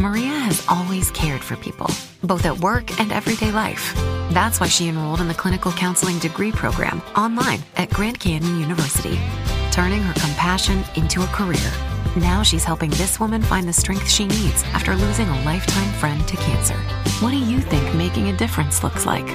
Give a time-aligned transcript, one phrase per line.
[0.00, 1.86] Maria has always cared for people,
[2.24, 3.92] both at work and everyday life.
[4.32, 9.20] That's why she enrolled in the clinical counseling degree program online at Grand Canyon University,
[9.70, 11.70] turning her compassion into a career.
[12.16, 16.26] Now she's helping this woman find the strength she needs after losing a lifetime friend
[16.28, 16.78] to cancer.
[17.20, 19.26] What do you think making a difference looks like?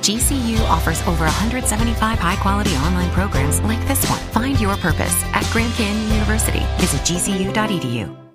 [0.00, 4.20] GCU offers over 175 high quality online programs like this one.
[4.32, 6.64] Find your purpose at Grand Canyon University.
[6.78, 8.27] Visit gcu.edu.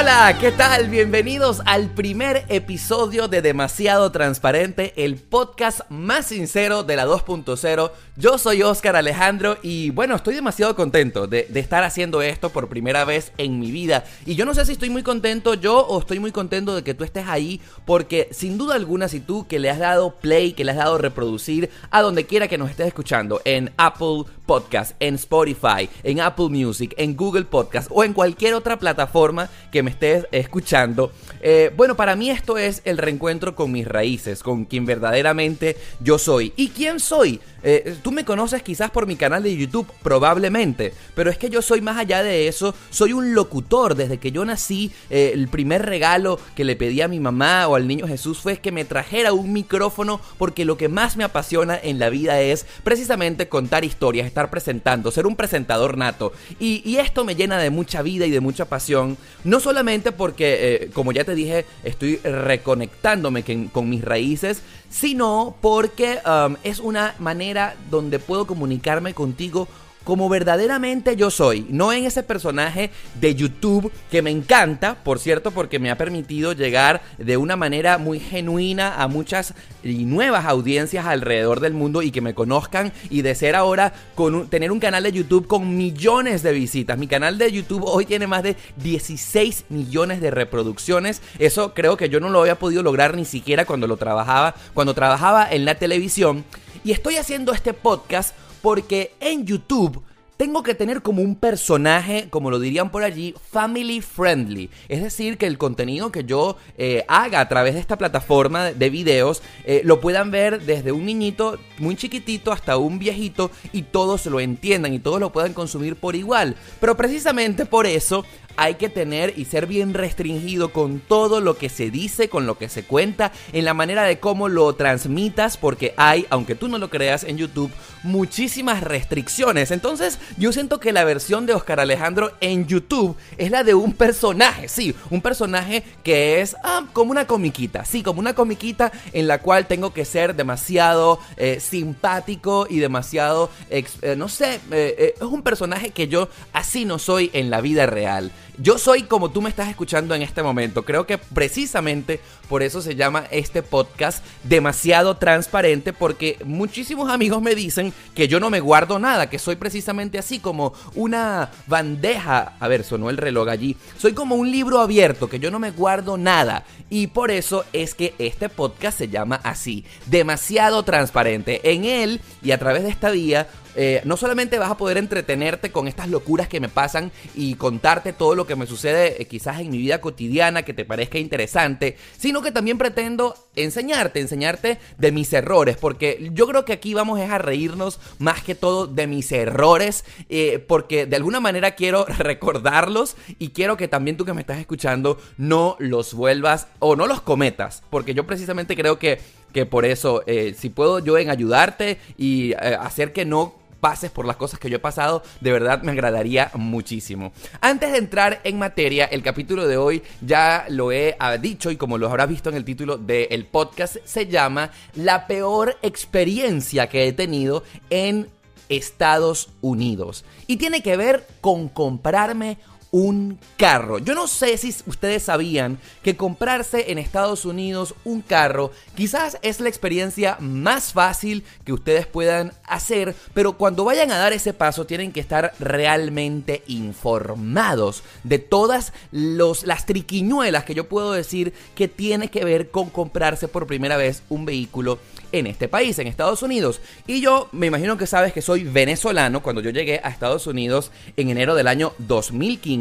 [0.00, 0.88] Hola, ¿qué tal?
[0.88, 7.90] Bienvenidos al primer episodio de Demasiado Transparente, el podcast más sincero de la 2.0.
[8.16, 13.04] Yo soy Oscar Alejandro y bueno, estoy demasiado contento de, estar haciendo esto por primera
[13.04, 14.04] vez en mi vida.
[14.24, 16.94] Y yo no sé si estoy muy contento yo o estoy muy contento de que
[16.94, 20.64] tú estés ahí, porque sin duda alguna si tú que le has dado play, que
[20.64, 25.16] le has dado reproducir a donde quiera que nos estés escuchando, en Apple Podcast, en
[25.16, 30.26] Spotify, en Apple Music, en Google Podcast o en cualquier otra plataforma que me estés
[30.32, 31.12] escuchando.
[31.42, 36.18] Eh, bueno, para mí esto es el reencuentro con mis raíces, con quien verdaderamente yo
[36.18, 36.52] soy.
[36.56, 37.40] ¿Y quién soy?
[37.62, 41.62] Eh, tú me conoces quizás por mi canal de YouTube, probablemente, pero es que yo
[41.62, 43.94] soy más allá de eso, soy un locutor.
[43.94, 47.74] Desde que yo nací, eh, el primer regalo que le pedí a mi mamá o
[47.74, 51.78] al niño Jesús fue que me trajera un micrófono porque lo que más me apasiona
[51.82, 56.32] en la vida es precisamente contar historias, estar presentando, ser un presentador nato.
[56.58, 60.90] Y, esto me llena de mucha vida y de mucha pasión, no solamente porque, eh,
[60.92, 67.49] como ya te dije, estoy reconectándome con mis raíces, sino porque um, es una manera
[67.90, 69.68] donde puedo comunicarme contigo
[70.04, 75.50] como verdaderamente yo soy, no en ese personaje de YouTube que me encanta, por cierto,
[75.50, 79.54] porque me ha permitido llegar de una manera muy genuina a muchas
[79.84, 84.48] y nuevas audiencias alrededor del mundo y que me conozcan y de ser ahora con
[84.48, 86.98] tener un canal de YouTube con millones de visitas.
[86.98, 91.20] Mi canal de YouTube hoy tiene más de 16 millones de reproducciones.
[91.38, 94.94] Eso creo que yo no lo había podido lograr ni siquiera cuando lo trabajaba, cuando
[94.94, 96.44] trabajaba en la televisión.
[96.84, 100.02] Y estoy haciendo este podcast porque en YouTube
[100.40, 104.70] tengo que tener como un personaje, como lo dirían por allí, family friendly.
[104.88, 108.88] Es decir, que el contenido que yo eh, haga a través de esta plataforma de
[108.88, 114.24] videos eh, lo puedan ver desde un niñito muy chiquitito hasta un viejito y todos
[114.24, 116.56] lo entiendan y todos lo puedan consumir por igual.
[116.80, 118.24] Pero precisamente por eso
[118.56, 122.58] hay que tener y ser bien restringido con todo lo que se dice, con lo
[122.58, 126.78] que se cuenta, en la manera de cómo lo transmitas, porque hay, aunque tú no
[126.78, 127.70] lo creas en YouTube,
[128.02, 129.70] muchísimas restricciones.
[129.70, 133.92] Entonces, yo siento que la versión de Oscar Alejandro en YouTube es la de un
[133.92, 139.28] personaje, sí, un personaje que es ah, como una comiquita, sí, como una comiquita en
[139.28, 143.84] la cual tengo que ser demasiado eh, simpático y demasiado, eh,
[144.16, 148.32] no sé, eh, es un personaje que yo así no soy en la vida real.
[148.62, 150.84] Yo soy como tú me estás escuchando en este momento.
[150.84, 157.54] Creo que precisamente por eso se llama este podcast demasiado transparente porque muchísimos amigos me
[157.54, 162.52] dicen que yo no me guardo nada, que soy precisamente así como una bandeja.
[162.60, 163.78] A ver, sonó el reloj allí.
[163.96, 166.64] Soy como un libro abierto, que yo no me guardo nada.
[166.90, 171.72] Y por eso es que este podcast se llama así, demasiado transparente.
[171.72, 175.70] En él y a través de esta vía eh, no solamente vas a poder entretenerte
[175.70, 179.60] con estas locuras que me pasan y contarte todo lo que me sucede eh, quizás
[179.60, 185.12] en mi vida cotidiana que te parezca interesante, sino que también pretendo enseñarte, enseñarte de
[185.12, 189.30] mis errores, porque yo creo que aquí vamos a reírnos más que todo de mis
[189.32, 194.40] errores, eh, porque de alguna manera quiero recordarlos y quiero que también tú que me
[194.40, 199.18] estás escuchando no los vuelvas o no los cometas, porque yo precisamente creo que
[199.50, 200.22] que por eso,
[200.56, 204.76] si puedo yo en ayudarte y hacer que no pases por las cosas que yo
[204.76, 207.32] he pasado, de verdad me agradaría muchísimo.
[207.60, 211.76] Antes de entrar en materia, el capítulo de hoy ya lo he ah, dicho y
[211.76, 217.08] como lo habrás visto en el título del podcast, se llama La peor experiencia que
[217.08, 218.28] he tenido en
[218.68, 220.24] Estados Unidos.
[220.46, 222.58] Y tiene que ver con comprarme
[222.90, 223.98] un carro.
[223.98, 229.60] Yo no sé si ustedes sabían que comprarse en Estados Unidos un carro quizás es
[229.60, 234.86] la experiencia más fácil que ustedes puedan hacer, pero cuando vayan a dar ese paso
[234.86, 242.28] tienen que estar realmente informados de todas las triquiñuelas que yo puedo decir que tiene
[242.28, 244.98] que ver con comprarse por primera vez un vehículo
[245.32, 246.80] en este país, en Estados Unidos.
[247.06, 249.42] Y yo me imagino que sabes que soy venezolano.
[249.42, 252.79] Cuando yo llegué a Estados Unidos en enero del año 2015,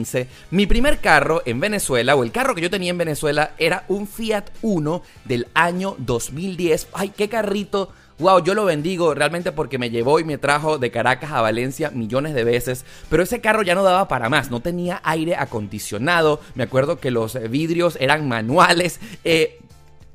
[0.51, 4.07] mi primer carro en Venezuela, o el carro que yo tenía en Venezuela, era un
[4.07, 6.89] Fiat Uno del año 2010.
[6.93, 7.91] ¡Ay, qué carrito!
[8.19, 11.89] wow, yo lo bendigo realmente porque me llevó y me trajo de Caracas a Valencia
[11.89, 16.41] millones de veces, pero ese carro ya no daba para más, no tenía aire acondicionado,
[16.53, 19.59] me acuerdo que los vidrios eran manuales, eh,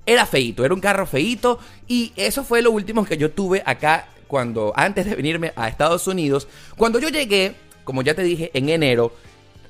[0.07, 1.59] era feito, era un carro feito
[1.89, 6.07] y eso fue lo último que yo tuve acá cuando antes de venirme a Estados
[6.07, 6.47] Unidos,
[6.77, 7.55] cuando yo llegué,
[7.85, 9.15] como ya te dije, en enero,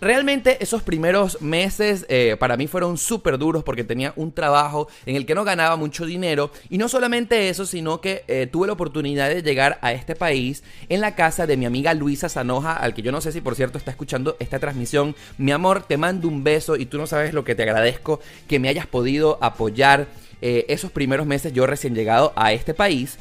[0.01, 5.17] Realmente esos primeros meses eh, para mí fueron súper duros porque tenía un trabajo en
[5.17, 8.75] el que no ganaba mucho dinero y no solamente eso, sino que eh, tuve la
[8.75, 12.93] oportunidad de llegar a este país en la casa de mi amiga Luisa Sanoja, al
[12.93, 15.15] que yo no sé si por cierto está escuchando esta transmisión.
[15.39, 18.59] Mi amor, te mando un beso y tú no sabes lo que te agradezco que
[18.59, 20.07] me hayas podido apoyar
[20.43, 23.17] eh, esos primeros meses yo recién llegado a este país.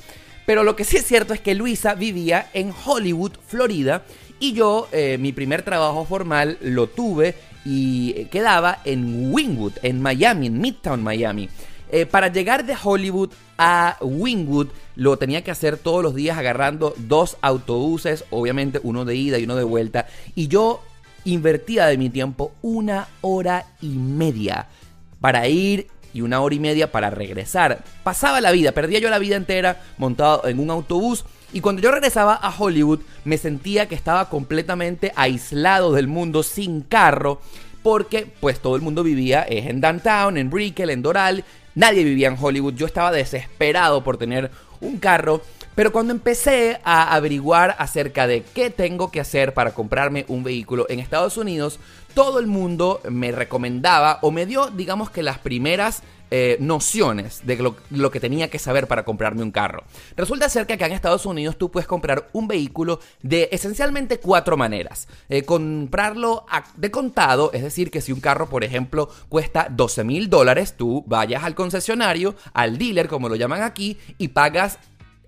[0.46, 4.04] Pero lo que sí es cierto es que Luisa vivía en Hollywood, Florida,
[4.44, 10.48] y yo, eh, mi primer trabajo formal lo tuve y quedaba en Wingwood, en Miami,
[10.48, 11.48] en Midtown Miami.
[11.90, 14.68] Eh, para llegar de Hollywood a Wingwood
[14.98, 19.46] lo tenía que hacer todos los días agarrando dos autobuses, obviamente uno de ida y
[19.46, 20.08] uno de vuelta.
[20.36, 20.84] Y yo
[21.24, 24.68] invertía de mi tiempo una hora y media
[25.22, 27.82] para ir y una hora y media para regresar.
[28.04, 31.24] Pasaba la vida, perdía yo la vida entera montado en un autobús
[31.54, 36.82] y cuando yo regresaba a Hollywood me sentía que estaba completamente aislado del mundo sin
[36.82, 37.40] carro
[37.84, 41.44] porque pues todo el mundo vivía en downtown, en Brickell, en Doral,
[41.76, 45.42] nadie vivía en Hollywood, yo estaba desesperado por tener un carro,
[45.76, 50.86] pero cuando empecé a averiguar acerca de qué tengo que hacer para comprarme un vehículo
[50.90, 51.80] en Estados Unidos,
[52.14, 56.04] todo el mundo me recomendaba o me dio digamos que las primeras
[56.36, 59.84] eh, nociones de lo, que tenía que saber para comprarme un carro.
[60.18, 64.58] Resulta ser que acá en Estados Unidos tú puedes comprar un vehículo de esencialmente cuatro
[64.58, 65.08] maneras.
[65.30, 70.28] Eh, comprarlo de contado, es decir, que si un carro, por ejemplo, cuesta 12 mil
[70.28, 74.80] dólares, tú vayas al concesionario, al dealer, como lo llaman aquí, y pagas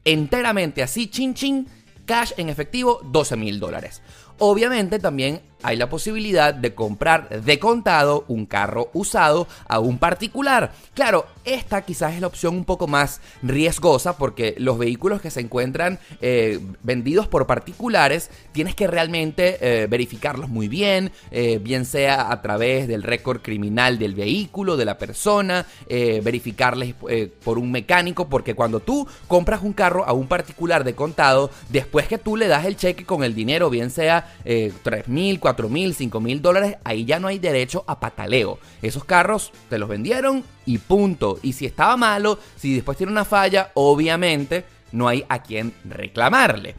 [0.06, 1.68] enteramente así, chin chin,
[2.08, 4.02] cash en efectivo, 12 mil dólares.
[4.40, 10.72] Obviamente también hay la posibilidad de comprar de contado un carro usado a un particular.
[10.94, 15.40] Claro, esta quizás es la opción un poco más riesgosa porque los vehículos que se
[15.40, 22.32] encuentran eh, vendidos por particulares tienes que realmente eh, verificarlos muy bien, eh, bien sea
[22.32, 26.96] a través del récord criminal del vehículo, de la persona, verificarles
[27.44, 32.08] por un mecánico, porque cuando tú compras un carro a un particular de contado, después
[32.08, 35.94] que tú le das el cheque con el dinero, bien sea 3 mil, 4 mil,
[35.94, 38.60] 5 mil dólares, ahí ya no hay derecho a pataleo.
[38.82, 41.40] Esos carros te los vendieron y punto.
[41.42, 46.76] Y si estaba malo, si después tiene una falla, obviamente no hay a quien reclamarle.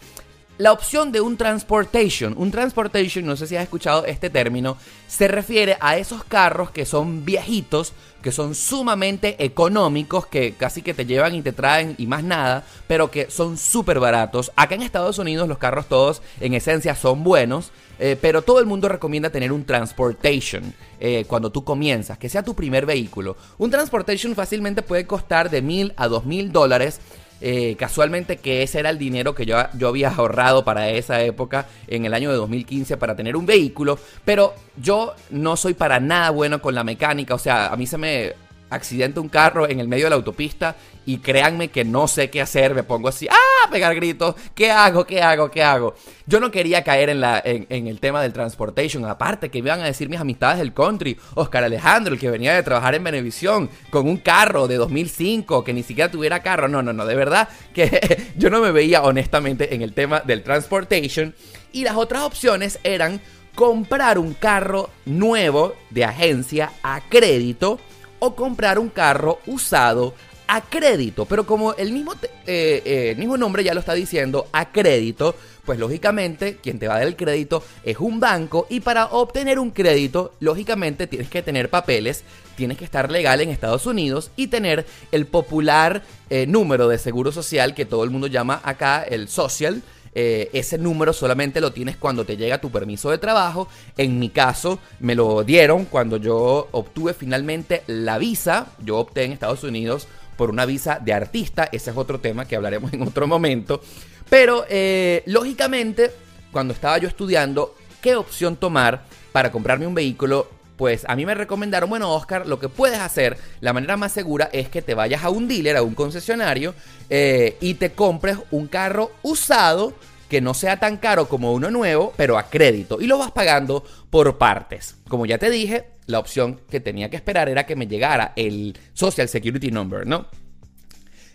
[0.58, 5.28] La opción de un transportation, un transportation, no sé si has escuchado este término, se
[5.28, 7.92] refiere a esos carros que son viejitos,
[8.22, 12.64] que son sumamente económicos, que casi que te llevan y te traen y más nada,
[12.86, 14.50] pero que son súper baratos.
[14.56, 18.64] Acá en Estados Unidos los carros todos en esencia son buenos, eh, pero todo el
[18.64, 23.36] mundo recomienda tener un transportation eh, cuando tú comienzas, que sea tu primer vehículo.
[23.58, 26.98] Un transportation fácilmente puede costar de mil a dos mil dólares.
[27.40, 31.66] Eh, casualmente que ese era el dinero que yo, yo había ahorrado para esa época
[31.86, 36.30] en el año de 2015 para tener un vehículo, pero yo no soy para nada
[36.30, 39.88] bueno con la mecánica, o sea, a mí se me accidenta un carro en el
[39.88, 43.70] medio de la autopista y créanme que no sé qué hacer, me pongo así, ¡ah!
[43.70, 45.04] pegar gritos, ¿qué hago?
[45.06, 45.50] ¿Qué hago?
[45.50, 45.94] ¿Qué hago?
[46.26, 49.80] Yo no quería caer en, la, en, el tema del transportation, aparte que me iban
[49.80, 53.70] a decir mis amistades del country, Oscar Alejandro, el que venía de trabajar en Benevisión,
[53.90, 57.48] con un carro de 2005, que ni siquiera tuviera carro, no, no, no, de verdad
[57.72, 61.34] que yo no me veía honestamente en el tema del transportation
[61.72, 63.20] y las otras opciones eran
[63.56, 67.80] comprar un carro nuevo de agencia a crédito,
[68.18, 70.14] o comprar un carro usado
[70.48, 71.24] a crédito.
[71.26, 72.14] Pero como el mismo,
[72.46, 76.86] eh, eh, el mismo nombre ya lo está diciendo, a crédito, pues lógicamente quien te
[76.86, 81.28] va a dar el crédito es un banco y para obtener un crédito, lógicamente tienes
[81.28, 82.22] que tener papeles,
[82.56, 87.32] tienes que estar legal en Estados Unidos y tener el popular eh, número de seguro
[87.32, 89.82] social que todo el mundo llama acá el social
[90.18, 93.68] eh, ese número solamente lo tienes cuando te llega tu permiso de trabajo.
[93.98, 98.68] En mi caso, me lo dieron cuando yo obtuve finalmente la visa.
[98.82, 100.08] Yo opté en Estados Unidos
[100.38, 101.68] por una visa de artista.
[101.70, 103.82] Ese es otro tema que hablaremos en otro momento.
[104.30, 106.10] Pero, eh, lógicamente,
[106.50, 111.34] cuando estaba yo estudiando qué opción tomar para comprarme un vehículo, pues a mí me
[111.34, 115.24] recomendaron, bueno Oscar, lo que puedes hacer, la manera más segura es que te vayas
[115.24, 116.74] a un dealer, a un concesionario,
[117.10, 119.94] eh, y te compres un carro usado
[120.28, 123.84] que no sea tan caro como uno nuevo, pero a crédito, y lo vas pagando
[124.10, 124.96] por partes.
[125.08, 128.78] Como ya te dije, la opción que tenía que esperar era que me llegara el
[128.92, 130.26] Social Security Number, ¿no?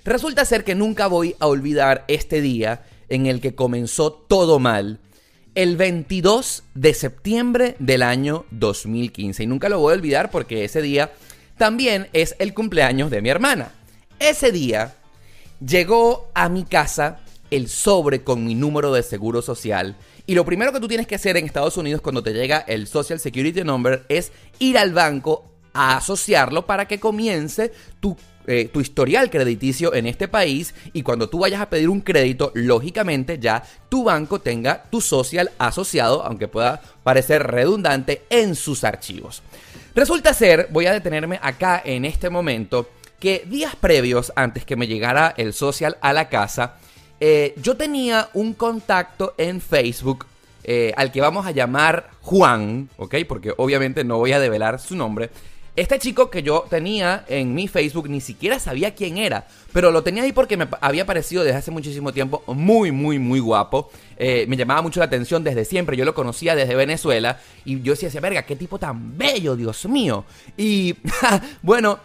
[0.03, 5.00] Resulta ser que nunca voy a olvidar este día en el que comenzó todo mal.
[5.53, 9.43] El 22 de septiembre del año 2015.
[9.43, 11.12] Y nunca lo voy a olvidar porque ese día
[11.58, 13.74] también es el cumpleaños de mi hermana.
[14.17, 14.96] Ese día
[15.60, 19.98] llegó a mi casa el sobre con mi número de seguro social.
[20.25, 22.88] Y lo primero que tú tienes que hacer en Estados Unidos cuando te llega el
[22.88, 28.15] Social Security Number es ir al banco a asociarlo para que comience tu
[28.48, 32.51] eh, tu historial crediticio en este país y cuando tú vayas a pedir un crédito,
[32.55, 39.41] lógicamente ya tu banco tenga tu social asociado, aunque pueda parecer redundante, en sus archivos.
[39.93, 44.88] Resulta ser, voy a detenerme acá en este momento, que días previos, antes que me
[44.88, 46.77] llegara el social a la casa,
[47.19, 50.25] eh, yo tenía un contacto en Facebook
[50.63, 53.15] eh, al que vamos a llamar Juan, ¿ok?
[53.27, 55.29] Porque obviamente no voy a develar su nombre.
[55.74, 60.04] Este chico que yo tenía en mi Facebook ni siquiera sabía quién era, pero lo
[60.04, 63.90] tenía ahí porque me había parecido desde hace muchísimo tiempo muy, muy, muy guapo.
[64.18, 67.96] Eh, me llamaba mucho la atención desde siempre, yo lo conocía desde Venezuela y yo
[67.96, 70.25] decía, verga, qué tipo tan bello, Dios mío.
[70.58, 70.96] Y
[71.62, 72.00] bueno,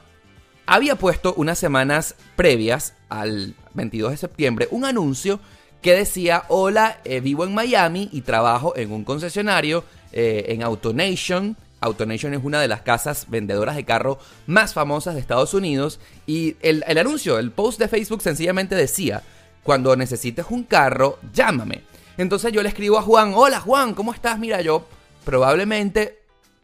[0.64, 5.40] había puesto unas semanas previas al 22 de septiembre un anuncio
[5.82, 11.56] que decía, hola, eh, vivo en Miami y trabajo en un concesionario eh, en AutoNation
[11.86, 16.56] AutoNation es una de las casas vendedoras de carro más famosas de Estados Unidos y
[16.60, 19.22] el, anuncio, el post de Facebook sencillamente decía,
[19.62, 21.82] cuando necesites un carro, llámame.
[22.18, 24.38] Entonces yo le escribo a Juan, hola Juan, ¿cómo estás?
[24.38, 24.86] Mira, yo
[25.24, 26.22] probablemente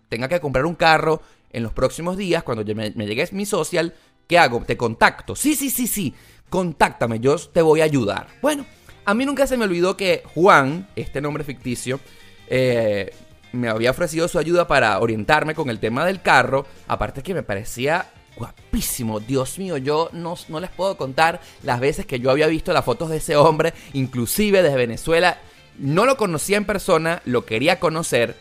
[0.08, 3.94] tenga que comprar un carro en los próximos días, cuando me, me llegue mi social,
[4.26, 4.62] ¿qué hago?
[4.64, 5.36] Te contacto.
[5.36, 6.14] Sí, sí, sí, sí,
[6.48, 8.28] contáctame, yo te voy a ayudar.
[8.40, 8.64] Bueno,
[9.04, 12.00] a mí nunca se me olvidó que Juan, este nombre ficticio,
[12.48, 13.12] eh,
[13.52, 16.66] me había ofrecido su ayuda para orientarme con el tema del carro.
[16.88, 19.20] Aparte que me parecía guapísimo.
[19.20, 22.84] Dios mío, yo no, no, les puedo contar las veces que yo había visto las
[22.84, 25.38] fotos de ese hombre, inclusive desde Venezuela.
[25.78, 28.36] No lo conocía en persona, lo quería conocer.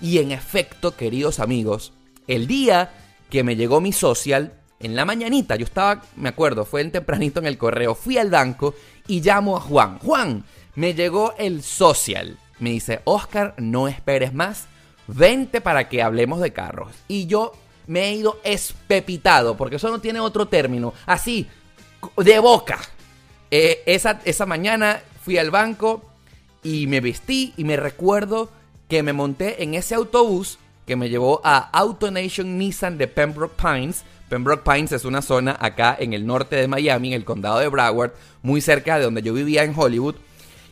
[0.00, 1.92] Y en efecto, queridos amigos,
[2.26, 2.92] el día
[3.28, 7.38] que me llegó mi social, en la mañanita, yo estaba, me acuerdo, fue en tempranito
[7.38, 8.74] en el correo, fui al banco
[9.06, 9.98] y llamo a Juan.
[9.98, 14.66] Juan, me llegó el social me dice, Oscar, no esperes más,
[15.06, 16.92] vente para que hablemos de carros.
[17.08, 17.52] Y yo
[17.86, 21.48] me he ido espepitado, porque eso no tiene otro término, así,
[22.16, 22.78] de boca.
[23.50, 26.04] Eh, esa, esa mañana fui al banco
[26.62, 28.50] y me vestí y me recuerdo
[28.88, 34.04] que me monté en ese autobús que me llevó a AutoNation Nissan de Pembroke Pines.
[34.28, 37.68] Pembroke Pines es una zona acá en el norte de Miami, en el condado de
[37.68, 38.12] Broward,
[38.42, 40.16] muy cerca de donde yo vivía en Hollywood.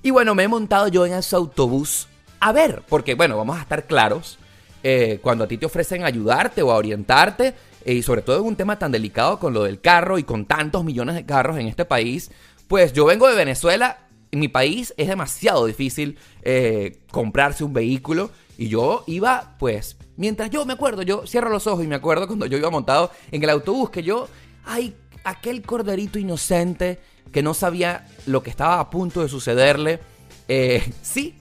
[0.03, 2.09] Y bueno, me he montado yo en ese autobús
[2.41, 4.39] a ver, porque bueno, vamos a estar claros,
[4.83, 8.45] eh, cuando a ti te ofrecen ayudarte o a orientarte, eh, y sobre todo en
[8.45, 11.67] un tema tan delicado con lo del carro y con tantos millones de carros en
[11.67, 12.31] este país,
[12.69, 13.99] pues yo vengo de Venezuela,
[14.31, 20.51] en mi país es demasiado difícil eh, comprarse un vehículo y yo iba, pues, mientras
[20.51, 23.43] yo me acuerdo, yo cierro los ojos y me acuerdo cuando yo iba montado en
[23.43, 24.29] el autobús, que yo,
[24.65, 27.01] ay, aquel corderito inocente
[27.33, 30.01] que no sabía lo que estaba a punto de sucederle.
[30.49, 31.37] Eh, sí,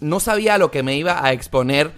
[0.00, 1.92] no sabía lo que me iba a exponer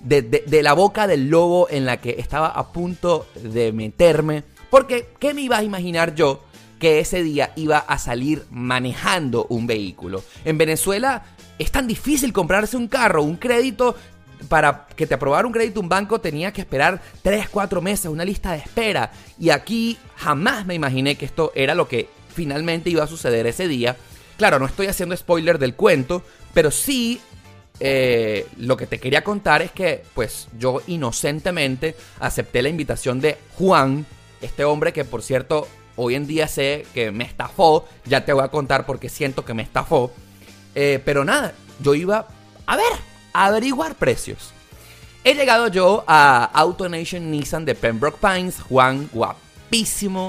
[0.00, 4.44] de, la boca del lobo en la que estaba a punto de meterme.
[4.70, 6.42] Porque, ¿qué me iba a imaginar yo
[6.78, 10.22] que ese día iba a salir manejando un vehículo?
[10.44, 11.24] En Venezuela
[11.58, 13.94] es tan difícil comprarse un carro, un crédito.
[14.48, 18.24] Para que te aprobara un crédito un banco tenía que esperar 3, 4 meses, una
[18.24, 19.12] lista de espera.
[19.38, 22.08] Y aquí jamás me imaginé que esto era lo que
[22.40, 23.98] finalmente iba a suceder ese día.
[24.38, 26.22] Claro, no estoy haciendo spoiler del cuento,
[26.54, 27.20] pero sí
[27.80, 33.36] eh, lo que te quería contar es que, pues, yo inocentemente acepté la invitación de
[33.58, 34.06] Juan,
[34.40, 37.86] este hombre que, por cierto, hoy en día sé que me estafó.
[38.06, 40.10] Ya te voy a contar porque siento que me estafó.
[40.74, 42.26] Eh, pero nada, yo iba
[42.64, 42.92] a ver,
[43.34, 44.54] a averiguar precios.
[45.24, 49.36] He llegado yo a AutoNation Nissan de Pembroke Pines, Juan Guap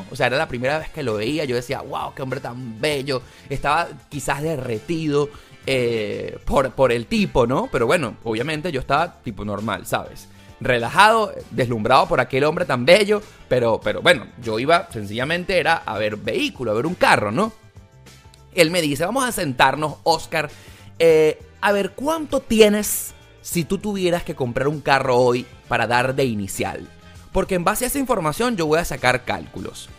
[0.09, 1.45] o sea, era la primera vez que lo veía.
[1.45, 3.21] Yo decía, wow, qué hombre tan bello.
[3.49, 5.29] Estaba quizás derretido
[5.65, 7.69] eh, por, por el tipo, ¿no?
[7.71, 10.27] Pero bueno, obviamente yo estaba tipo normal, ¿sabes?
[10.61, 15.97] relajado, deslumbrado por aquel hombre tan bello, pero, pero bueno, yo iba sencillamente era a
[15.97, 17.51] ver vehículo, a ver un carro, ¿no?
[18.53, 20.49] Él me dice, vamos a sentarnos, Oscar,
[20.99, 26.13] eh, a ver cuánto tienes si tú tuvieras que comprar un carro hoy para dar
[26.13, 26.87] de inicial.
[27.31, 29.89] Porque en base a esa información yo voy a sacar cálculos.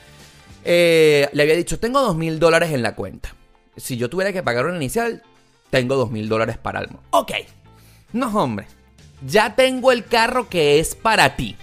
[0.65, 3.35] Eh, le había dicho, tengo dos mil dólares en la cuenta.
[3.77, 5.23] Si yo tuviera que pagar una inicial,
[5.71, 7.01] tengo dos mil dólares para algo.
[7.11, 7.33] Ok.
[8.13, 8.67] No, hombre.
[9.27, 11.57] Ya tengo el carro que es para ti.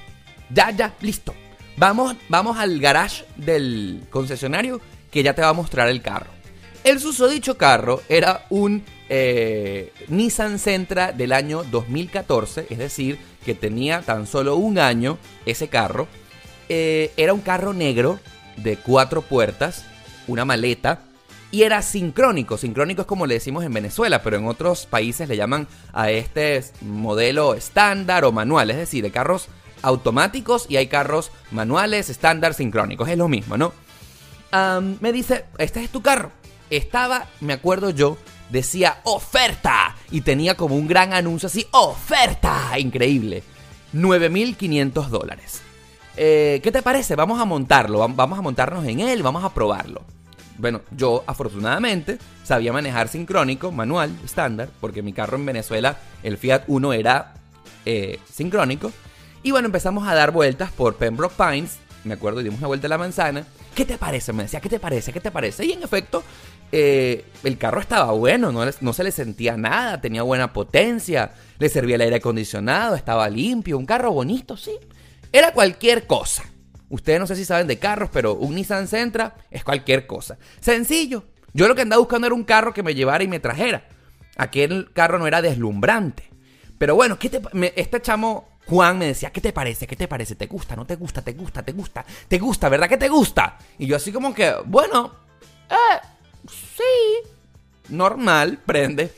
[0.50, 1.36] Ya, ya, listo.
[1.78, 6.32] Vamos, vamos al garage del concesionario que ya te va a mostrar el carro.
[6.84, 14.01] El susodicho carro era un eh, Nissan Sentra del año 2014, es decir, que tenía
[14.01, 16.08] tan solo un año ese carro.
[16.70, 18.20] Eh, era un carro negro
[18.58, 19.86] de cuatro puertas,
[20.28, 21.00] una maleta,
[21.51, 22.58] y era sincrónico.
[22.58, 26.63] Sincrónico es como le decimos en Venezuela, pero en otros países le llaman a este
[26.82, 29.48] modelo estándar o manual, es decir, de carros
[29.82, 33.74] automáticos y hay carros manuales, estándar, sincrónicos, es lo mismo, ¿no?
[35.01, 36.32] me dice, este es tu carro.
[36.72, 38.18] Estaba, me acuerdo yo,
[38.50, 43.44] decía oferta y tenía como un gran anuncio así, oferta, increíble.
[43.94, 45.62] 9.500 dólares.
[46.18, 47.15] Eh, ¿Qué te parece?
[47.15, 50.01] Vamos a montarlo, vamos a montarnos en él, vamos a probarlo.
[50.58, 56.63] Bueno, yo afortunadamente sabía manejar sincrónico, manual, estándar, porque mi carro en Venezuela, el Fiat
[56.68, 57.36] 1 era
[57.86, 58.91] eh, sincrónico.
[59.41, 62.89] Y bueno, empezamos a dar vueltas por Pembroke Pines, me acuerdo, dimos una vuelta a
[62.89, 63.46] la manzana.
[63.74, 64.34] ¿Qué te parece?
[64.34, 65.13] Me decía, ¿qué te parece?
[65.13, 65.65] ¿Qué te parece?
[65.65, 66.24] Y en efecto,
[66.72, 71.70] eh, el carro estaba bueno, no, no se le sentía nada, tenía buena potencia, le
[71.70, 74.72] servía el aire acondicionado, estaba limpio, un carro bonito, sí.
[75.32, 76.44] Era cualquier cosa.
[76.90, 80.38] Ustedes no sé si saben de carros, pero un Nissan Sentra es cualquier cosa.
[80.60, 81.24] Sencillo.
[81.54, 83.88] Yo lo que andaba buscando era un carro que me llevara y me trajera.
[84.38, 86.24] Aquel carro no era deslumbrante.
[86.78, 87.42] Pero bueno, ¿qué te,
[87.76, 89.86] este chamo Juan me decía, ¿qué te parece?
[89.88, 90.36] ¿Qué te parece?
[90.36, 90.76] ¿Te gusta?
[90.76, 91.22] ¿No te gusta?
[91.22, 91.64] ¿Te gusta?
[91.64, 92.06] ¿Te gusta?
[92.28, 92.70] ¿Te gusta?
[92.70, 93.58] ¿Verdad que te gusta?
[93.78, 95.14] Y yo así como que, bueno,
[95.70, 96.00] eh,
[96.50, 97.29] sí,
[97.89, 99.12] normal, prende.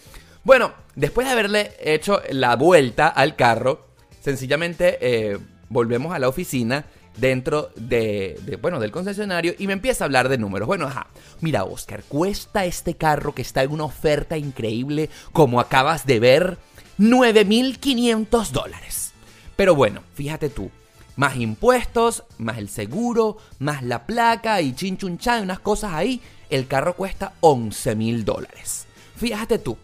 [0.44, 3.88] Bueno, después de haberle hecho la vuelta al carro,
[4.22, 5.38] sencillamente eh,
[5.70, 6.86] volvemos a la oficina
[7.18, 10.68] dentro de, bueno, del concesionario y me empieza a hablar de números.
[10.68, 11.08] Bueno, ajá,
[11.42, 16.58] mira Oscar, cuesta este carro que está en una oferta increíble, como acabas de ver,
[17.00, 19.14] 9.500 dólares.
[19.56, 20.72] Pero bueno, fíjate tú,
[21.16, 26.22] más impuestos, más el seguro, más la placa y chinchuncha y unas cosas ahí,
[26.52, 28.86] el carro cuesta 11.000 dólares.
[29.16, 29.78] Fíjate tú,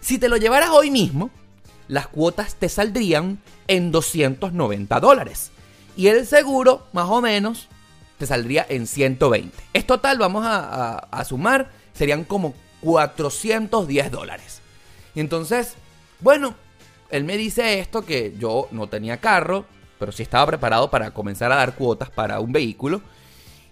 [0.00, 1.30] si te lo llevaras hoy mismo,
[1.88, 5.50] las cuotas te saldrían en 290 dólares.
[5.96, 7.68] Y el seguro, más o menos,
[8.18, 9.56] te saldría en 120.
[9.72, 14.60] Es total, vamos a, sumar, serían como 410 dólares.
[15.14, 15.74] Y entonces,
[16.20, 16.54] bueno,
[17.10, 19.64] él me dice esto que yo no tenía carro,
[19.98, 23.00] pero sí estaba preparado para comenzar a dar cuotas para un vehículo.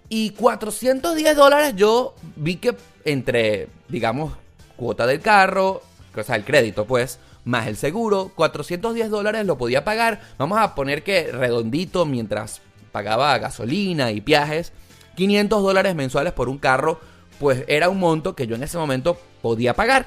[0.09, 4.33] Y 410 dólares yo vi que entre, digamos,
[4.77, 5.83] cuota del carro,
[6.14, 10.21] o sea, el crédito, pues, más el seguro, 410 dólares lo podía pagar.
[10.38, 12.61] Vamos a poner que redondito mientras
[12.93, 14.73] pagaba gasolina y viajes,
[15.17, 17.01] 500 dólares mensuales por un carro,
[17.38, 20.07] pues era un monto que yo en ese momento podía pagar.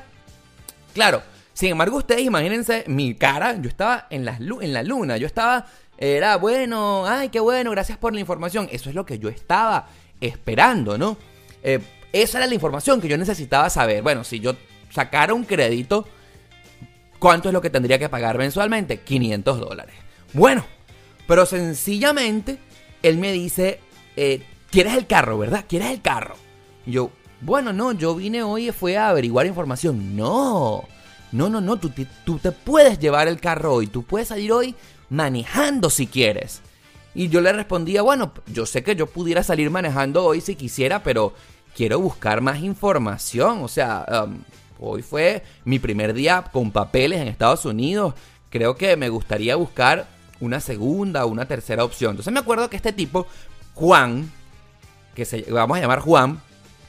[0.93, 1.21] Claro,
[1.53, 5.65] sin embargo, ustedes imagínense mi cara, yo estaba en en la luna, yo estaba,
[5.97, 8.67] era bueno, ay, qué bueno, gracias por la información.
[8.71, 9.87] Eso es lo que yo estaba
[10.21, 11.17] esperando, ¿no?
[11.63, 11.79] Eh,
[12.13, 14.01] esa era la información que yo necesitaba saber.
[14.01, 14.55] Bueno, si yo
[14.89, 16.07] sacara un crédito,
[17.19, 18.99] ¿Cuánto es lo que tendría que pagar mensualmente?
[18.99, 19.95] 500 dólares.
[20.33, 20.65] Bueno,
[21.27, 22.59] pero sencillamente
[23.01, 23.79] él me dice,
[24.15, 25.65] eh, ¿quieres el carro, verdad?
[25.67, 26.35] ¿Quieres el carro?
[26.85, 30.15] Y yo, bueno, no, yo vine hoy y fue a averiguar información.
[30.15, 30.83] No,
[31.31, 31.91] no, no, no, tú
[32.23, 34.75] tú te puedes llevar el carro hoy, tú puedes salir hoy
[35.09, 36.61] manejando si quieres.
[37.13, 41.01] Y yo le respondía, bueno, yo sé que yo pudiera salir manejando hoy si quisiera,
[41.03, 41.33] pero
[41.75, 43.63] quiero buscar más información.
[43.63, 44.39] O sea, um,
[44.79, 48.13] Hoy fue mi primer día con papeles en Estados Unidos.
[48.49, 50.07] Creo que me gustaría buscar
[50.39, 52.11] una segunda o una tercera opción.
[52.11, 53.25] Entonces me acuerdo que este tipo,
[53.73, 54.31] Juan,
[55.15, 56.39] que se, vamos a llamar Juan,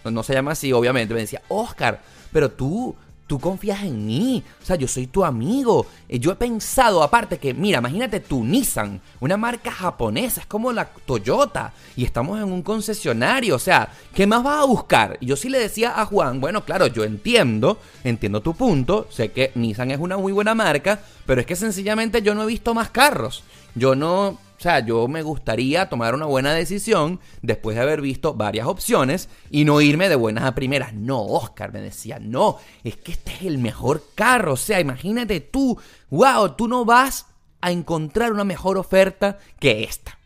[0.04, 2.94] no se llama así obviamente, me decía, Oscar, pero tú,
[3.28, 5.86] tú confías en mí, o sea, yo soy tu amigo.
[6.08, 10.86] Yo he pensado, aparte que, mira, imagínate tu Nissan, una marca japonesa, es como la
[10.86, 15.18] Toyota, y estamos en un concesionario, o sea, ¿qué más vas a buscar?
[15.20, 19.30] Y yo sí le decía a Juan, bueno, claro, yo entiendo, entiendo tu punto, sé
[19.30, 22.72] que Nissan es una muy buena marca, pero es que sencillamente yo no he visto
[22.72, 23.44] más carros.
[23.74, 28.34] Yo no o sea, yo me gustaría tomar una buena decisión después de haber visto
[28.34, 30.94] varias opciones y no irme de buenas a primeras.
[30.94, 34.54] No, Oscar me decía, no, es que este es el mejor carro.
[34.54, 35.78] O sea, imagínate tú,
[36.10, 37.26] wow, tú no vas
[37.60, 40.18] a encontrar una mejor oferta que esta.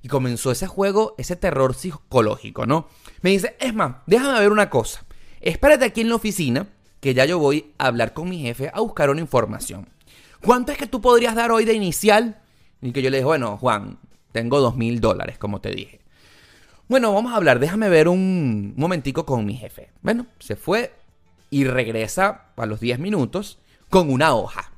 [0.00, 2.86] Y comenzó ese juego, ese terror psicológico, ¿no?
[3.20, 5.04] Me dice, es más, déjame ver una cosa.
[5.40, 6.68] Espérate aquí en la oficina,
[7.00, 9.88] que ya yo voy a hablar con mi jefe a buscar una información.
[10.40, 12.41] ¿Cuánto es que tú podrías dar hoy de inicial?
[12.82, 13.98] Y que yo le dije, bueno, Juan,
[14.32, 16.00] tengo dos mil dólares, como te dije.
[16.88, 19.90] Bueno, vamos a hablar, déjame ver un momentico con mi jefe.
[20.02, 20.92] Bueno, se fue
[21.48, 24.72] y regresa a los 10 minutos con una hoja.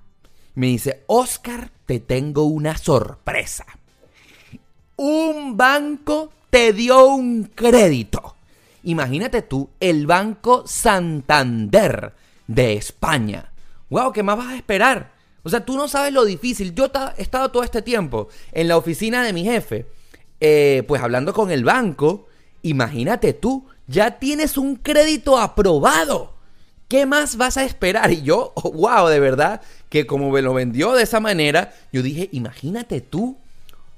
[0.55, 3.65] Me dice, Oscar, te tengo una sorpresa.
[4.97, 8.37] Un banco te dio un crédito.
[8.85, 12.13] Imagínate tú, el Banco Santander
[12.47, 13.53] de España.
[13.91, 14.13] ¡Wow!
[14.13, 15.14] ¿Qué más vas a esperar?
[15.45, 16.75] O sea, tú no sabes lo difícil.
[16.75, 19.87] Yo he estado todo este tiempo en la oficina de mi jefe,
[20.41, 22.27] eh, pues hablando con el banco.
[22.63, 26.35] Imagínate tú, ya tienes un crédito aprobado.
[26.89, 28.11] ¿Qué más vas a esperar?
[28.11, 32.29] Y yo, wow, de verdad, que como me lo vendió de esa manera, yo dije,
[32.33, 33.37] imagínate tú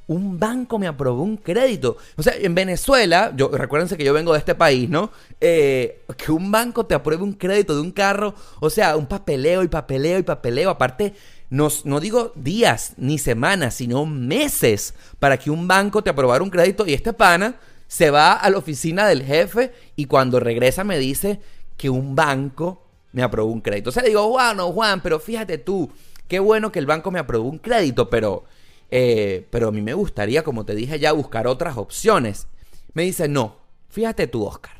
[0.08, 1.96] un banco me aprobó un crédito.
[2.16, 5.10] O sea, en Venezuela, yo, recuérdense que yo vengo de este país, ¿no?
[5.40, 9.62] Eh, que un banco te apruebe un crédito de un carro, o sea, un papeleo
[9.62, 10.70] y papeleo y papeleo.
[10.70, 11.14] Aparte,
[11.50, 16.50] no, no digo días ni semanas, sino meses para que un banco te aprobara un
[16.50, 16.86] crédito.
[16.86, 17.56] Y este pana
[17.86, 21.40] se va a la oficina del jefe y cuando regresa me dice
[21.76, 22.82] que un banco
[23.12, 23.90] me aprobó un crédito.
[23.90, 25.90] O sea, le digo, bueno, Juan, pero fíjate tú,
[26.28, 28.44] qué bueno que el banco me aprobó un crédito, pero
[28.90, 32.46] eh, pero a mí me gustaría, como te dije ya, buscar otras opciones.
[32.94, 33.56] Me dice, no,
[33.88, 34.76] fíjate tú, Oscar.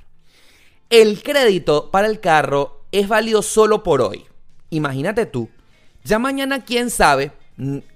[0.88, 4.24] El crédito para el carro es válido solo por hoy.
[4.70, 5.48] Imagínate tú.
[6.06, 7.32] Ya mañana, quién sabe,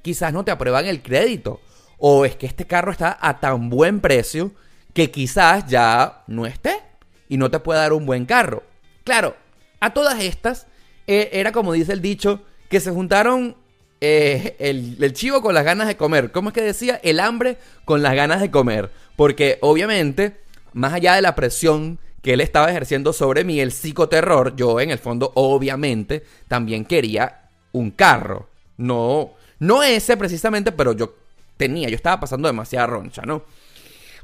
[0.03, 1.61] quizás no te aprueban el crédito.
[1.97, 4.51] O es que este carro está a tan buen precio
[4.93, 6.81] que quizás ya no esté
[7.29, 8.65] y no te pueda dar un buen carro.
[9.05, 9.37] Claro,
[9.79, 10.67] a todas estas,
[11.07, 13.55] eh, era como dice el dicho, que se juntaron
[14.01, 16.33] eh, el, chivo con las ganas de comer.
[16.33, 16.99] ¿Cómo es que decía?
[17.05, 18.91] El hambre con las ganas de comer.
[19.15, 20.41] Porque obviamente,
[20.73, 24.91] más allá de la presión que él estaba ejerciendo sobre mí, el psicoterror, yo en
[24.91, 27.40] el fondo obviamente también quería
[27.73, 28.49] un carro.
[28.77, 31.15] No, no ese precisamente, pero yo
[31.57, 33.43] tenía, yo estaba pasando demasiada roncha, ¿no?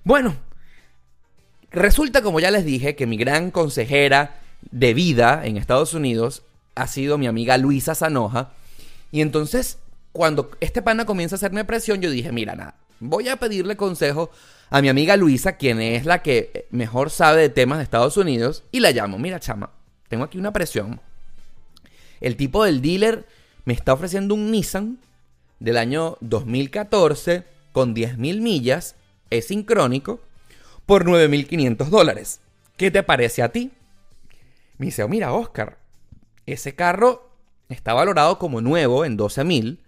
[0.05, 0.35] Bueno,
[1.71, 6.43] resulta como ya les dije que mi gran consejera de vida en Estados Unidos
[6.75, 8.53] ha sido mi amiga Luisa Zanoja
[9.13, 9.79] y entonces,
[10.13, 14.31] cuando este pana comienza a hacerme presión, yo dije, mira, nada, voy a pedirle consejo
[14.71, 18.65] a mi amiga Luisa, quien es la que mejor sabe de temas de Estados Unidos,
[18.73, 19.71] y la llamo, mira, chama,
[20.09, 21.01] tengo aquí una presión.
[22.21, 23.27] El tipo del dealer
[23.65, 24.99] me está ofreciendo un Nissan
[25.61, 28.97] del año 2014 con 10.000 millas,
[29.31, 30.21] es sincrónico,
[30.87, 32.41] por 9.500 dólares.
[32.77, 33.73] ¿Qué te parece a ti?
[34.79, 35.79] Me dice, oh, mira, Oscar,
[36.47, 37.27] ese carro
[37.69, 39.81] Está valorado como nuevo en 12 mil.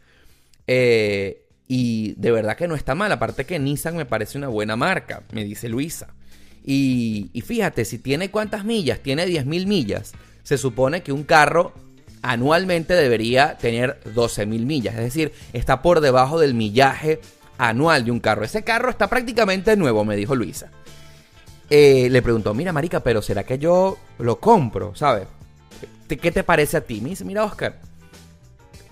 [0.66, 3.12] Eh, y de verdad que no está mal.
[3.12, 6.08] Aparte que Nissan me parece una buena marca, me dice Luisa.
[6.70, 10.12] Y, fíjate, si tiene cuántas millas, tiene 10 mil millas.
[10.42, 11.72] Se supone que un carro
[12.22, 14.94] anualmente debería tener 12 mil millas.
[14.94, 17.20] Es decir, está por debajo del millaje
[17.58, 18.44] anual de un carro.
[18.44, 20.70] Ese carro está prácticamente nuevo, me dijo Luisa.
[21.70, 24.94] Eh, le preguntó, mira, Marica, pero ¿será que yo lo compro?
[24.94, 25.28] ¿Sabes?
[26.08, 27.02] ¿qué te parece a ti?
[27.02, 27.78] Me mira Oscar,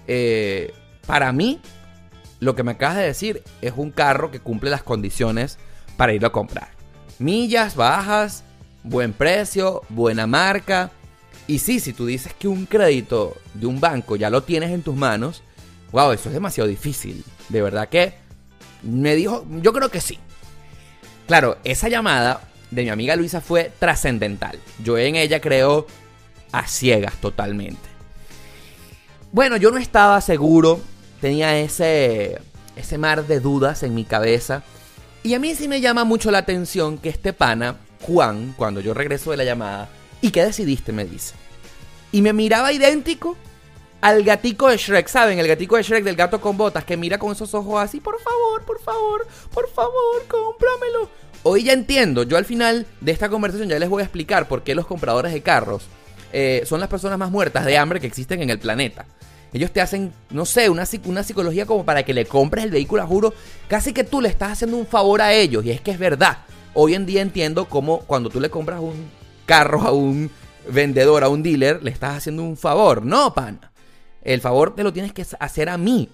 [0.06, 0.74] eh,
[1.06, 1.60] para mí,
[2.40, 5.58] lo que me acabas de decir es un carro que cumple las condiciones
[5.96, 6.68] para irlo a comprar.
[7.18, 8.44] Millas bajas,
[8.82, 10.90] buen precio, buena marca.
[11.46, 14.82] Y sí, si tú dices que un crédito de un banco ya lo tienes en
[14.82, 15.42] tus manos,
[15.92, 17.24] wow, eso es demasiado difícil.
[17.48, 18.14] De verdad que
[18.82, 20.18] me dijo, yo creo que sí.
[21.26, 24.58] Claro, esa llamada de mi amiga Luisa fue trascendental.
[24.82, 25.86] Yo en ella creo
[26.52, 27.88] a ciegas totalmente.
[29.32, 30.80] Bueno, yo no estaba seguro,
[31.20, 32.38] tenía ese,
[32.76, 34.62] ese mar de dudas en mi cabeza.
[35.22, 38.94] Y a mí sí me llama mucho la atención que este pana, Juan, cuando yo
[38.94, 39.88] regreso de la llamada,
[40.20, 40.92] ¿y qué decidiste?
[40.92, 41.34] me dice.
[42.12, 43.36] Y me miraba idéntico
[44.00, 45.38] al gatico de Shrek, ¿saben?
[45.38, 48.20] El gatico de Shrek del gato con botas que mira con esos ojos así, por
[48.20, 51.10] favor, por favor, por favor, cómpramelo.
[51.42, 54.62] Hoy ya entiendo, yo al final de esta conversación ya les voy a explicar por
[54.62, 55.84] qué los compradores de carros
[56.32, 59.06] eh, son las personas más muertas de hambre que existen en el planeta.
[59.52, 63.06] Ellos te hacen, no sé, una, una psicología como para que le compres el vehículo,
[63.06, 63.32] juro,
[63.68, 65.64] casi que tú le estás haciendo un favor a ellos.
[65.64, 66.38] Y es que es verdad.
[66.74, 69.08] Hoy en día entiendo cómo cuando tú le compras un
[69.46, 70.30] carro a un
[70.68, 73.04] vendedor, a un dealer, le estás haciendo un favor.
[73.04, 73.72] No, pana.
[74.22, 76.10] El favor te lo tienes que hacer a mí.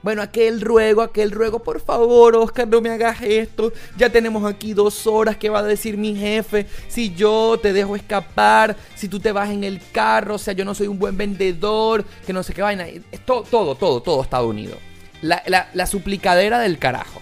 [0.00, 3.72] Bueno, aquel ruego, aquel ruego, por favor, Oscar, no me hagas esto.
[3.96, 6.66] Ya tenemos aquí dos horas que va a decir mi jefe.
[6.86, 10.64] Si yo te dejo escapar, si tú te vas en el carro, o sea, yo
[10.64, 12.86] no soy un buen vendedor, que no sé qué vaina.
[13.24, 14.78] Todo, todo, todo, todo Estados Unidos.
[15.20, 17.20] La, suplicadera del carajo.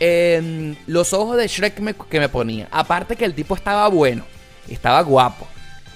[0.00, 1.74] Em, los ojos de Shrek
[2.08, 2.66] que me ponía.
[2.72, 4.24] Aparte que el tipo estaba bueno,
[4.68, 5.46] estaba guapo.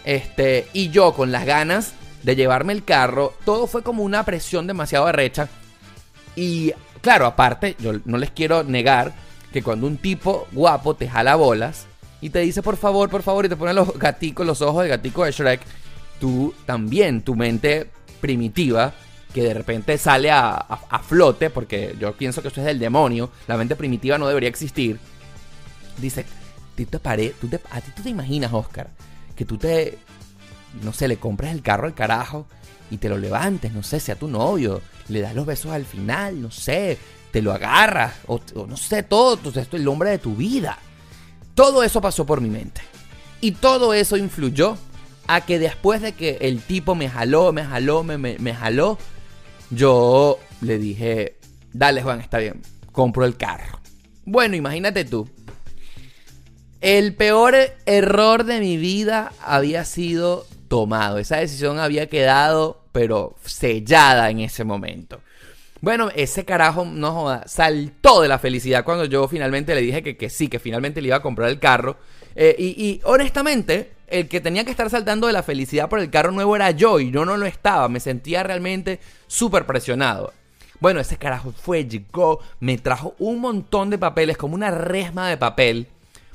[0.05, 4.66] Este, y yo con las ganas de llevarme el carro, todo fue como una presión
[4.66, 5.48] demasiado arrecha
[6.37, 9.12] y claro, aparte, yo no les quiero negar
[9.53, 11.87] que cuando un tipo guapo te jala bolas
[12.20, 14.88] y te dice por favor, por favor, y te pone los gaticos, los ojos de
[14.88, 15.61] gatico de Shrek,
[16.18, 18.94] tú también, tu mente primitiva,
[19.33, 20.64] que de repente sale a,
[21.07, 24.98] flote, porque yo pienso que eso es del demonio, la mente primitiva no debería existir,
[25.98, 26.24] dice,
[26.75, 28.91] te pare, tú te, a ti tú te imaginas, Oscar,
[29.37, 29.99] que tú te,
[30.83, 32.47] no sé, le compras el carro al carajo
[32.91, 36.41] y te lo levantes, no sé, sea tu novio, le das los besos al final,
[36.41, 36.99] no sé,
[37.31, 40.79] te lo agarras, o, no sé, todo, tú eres el hombre de tu vida.
[41.55, 42.81] Todo eso pasó por mi mente.
[43.41, 44.77] Y todo eso influyó
[45.27, 48.99] a que después de que el tipo me jaló, me jaló, me, me, me jaló,
[49.71, 51.39] yo le dije,
[51.73, 53.81] dale Juan, está bien, compro el carro.
[54.25, 55.29] Bueno, imagínate tú.
[56.85, 61.16] El peor error de mi vida había sido tomado.
[61.16, 65.23] Esa decisión había quedado, pero sellada en ese momento.
[65.81, 70.29] Bueno, ese carajo, no joda, saltó de la felicidad cuando yo finalmente le dije que,
[70.29, 71.97] sí, que finalmente le iba a comprar el carro.
[72.37, 76.11] Eh, y, y, honestamente, el que tenía que estar saltando de la felicidad por el
[76.11, 77.88] carro nuevo era yo y yo no lo estaba.
[77.88, 80.35] Me sentía realmente súper presionado.
[80.81, 85.38] Bueno, ese carajo fue, llegó, me trajo un montón de papeles, como una resma de
[85.38, 85.88] papel.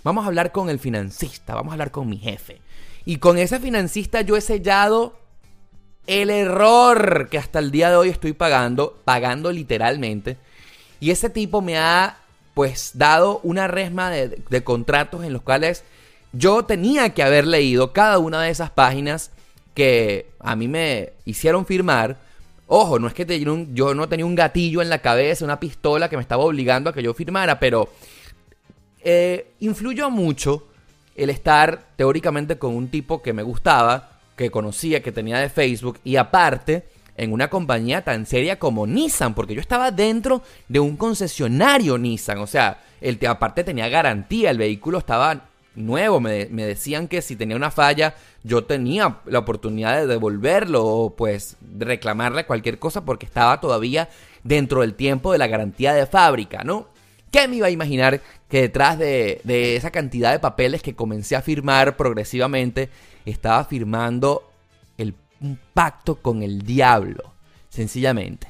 [0.03, 2.61] Vamos a hablar con el financista, vamos a hablar con mi jefe.
[3.05, 5.17] Y con ese financista yo he sellado
[6.07, 10.37] el error que hasta el día de hoy estoy pagando, pagando literalmente.
[10.99, 12.17] Y ese tipo me ha
[12.53, 15.83] pues dado una resma de, contratos en los cuales
[16.33, 19.31] yo tenía que haber leído cada una de esas páginas
[19.73, 22.17] que a mí me hicieron firmar.
[22.67, 26.09] Ojo, no es que un, yo no tenía un gatillo en la cabeza, una pistola
[26.09, 27.89] que me estaba obligando a que yo firmara, pero
[29.01, 30.67] eh, influyó mucho
[31.15, 35.99] el estar teóricamente con un tipo que me gustaba, que conocía, que tenía de Facebook
[36.03, 36.85] y aparte
[37.17, 42.37] en una compañía tan seria como Nissan, porque yo estaba dentro de un concesionario Nissan,
[42.37, 47.35] o sea, el aparte tenía garantía, el vehículo estaba nuevo, me, me, decían que si
[47.35, 53.25] tenía una falla yo tenía la oportunidad de devolverlo o pues reclamarle cualquier cosa porque
[53.25, 54.09] estaba todavía
[54.43, 56.87] dentro del tiempo de la garantía de fábrica, ¿no?
[57.31, 59.41] ¿Qué me iba a imaginar que detrás de,
[59.75, 62.89] esa cantidad de papeles que comencé a firmar progresivamente
[63.25, 64.49] estaba firmando
[64.97, 67.31] el, un pacto con el diablo,
[67.69, 68.47] sencillamente.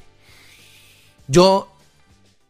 [1.28, 1.70] Yo,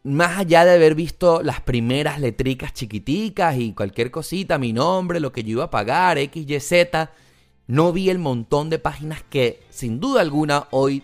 [0.04, 5.32] más allá de haber visto las primeras letricas chiquiticas y cualquier cosita, mi nombre, lo
[5.32, 7.10] que yo iba a pagar, X, Y, Z,
[7.66, 11.02] no vi el montón de páginas que, sin duda alguna, hoy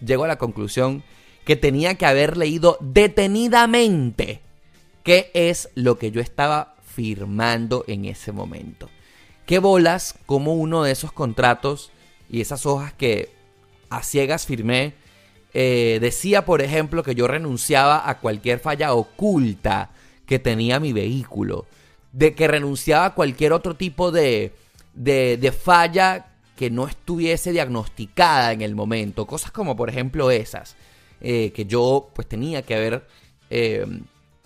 [0.00, 1.02] llego a la conclusión
[1.44, 4.42] que tenía que haber leído detenidamente
[5.08, 8.90] qué es lo que yo estaba firmando en ese momento.
[9.46, 11.90] ¿Qué bolas como uno de esos contratos
[12.28, 13.30] y esas hojas que
[13.88, 14.92] a ciegas firmé
[15.54, 19.92] eh, decía, por ejemplo, que yo renunciaba a cualquier falla oculta
[20.26, 21.64] que tenía mi vehículo,
[22.12, 24.52] de que renunciaba a cualquier otro tipo de,
[24.92, 30.76] de, falla que no estuviese diagnosticada en el momento, cosas como por ejemplo esas,
[31.22, 33.06] eh, que yo pues tenía que haber
[33.48, 33.86] eh,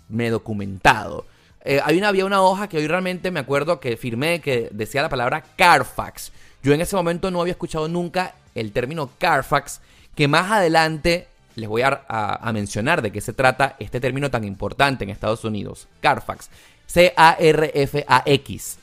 [0.09, 1.27] me documentado.
[1.65, 5.43] Eh, había una hoja que hoy realmente me acuerdo que firmé que decía la palabra
[5.57, 6.33] Carfax.
[6.63, 9.81] Yo en ese momento no había escuchado nunca el término Carfax,
[10.15, 14.45] que más adelante les voy a, a, mencionar de qué se trata este término tan
[14.45, 15.87] importante en Estados Unidos.
[16.01, 16.49] Carfax.
[16.87, 18.79] C-A-R-F-A-X.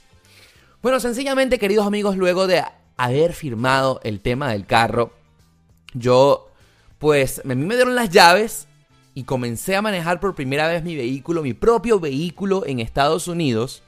[0.81, 2.63] Bueno, sencillamente, queridos amigos, luego de
[2.97, 5.11] haber firmado el tema del carro,
[5.93, 6.49] yo,
[6.99, 8.67] pues, a mí me dieron las llaves
[9.13, 13.83] y comencé a manejar por primera vez mi vehículo, mi propio vehículo en Estados Unidos,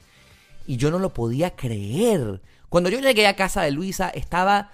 [0.66, 2.40] y yo no lo podía creer.
[2.68, 4.70] Cuando yo llegué a casa de Luisa estaba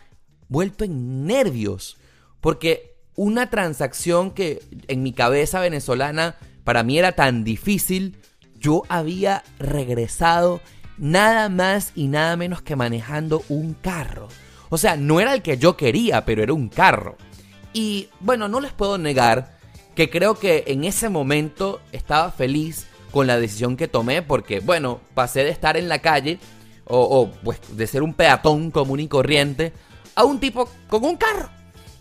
[0.48, 1.96] vuelto en nervios,
[2.40, 8.16] porque una transacción que en mi cabeza venezolana para mí era tan difícil,
[8.56, 10.60] yo había regresado
[10.98, 14.28] nada más y nada menos que manejando un carro.
[14.68, 17.16] O sea, no era el que yo quería, pero era un carro.
[17.72, 19.57] Y bueno, no les puedo negar
[19.98, 25.00] que creo que en ese momento estaba feliz con la decisión que tomé porque, bueno,
[25.12, 26.38] pasé de estar en la calle
[26.84, 29.72] o, pues de ser un peatón común y corriente
[30.14, 31.50] a un tipo con un carro.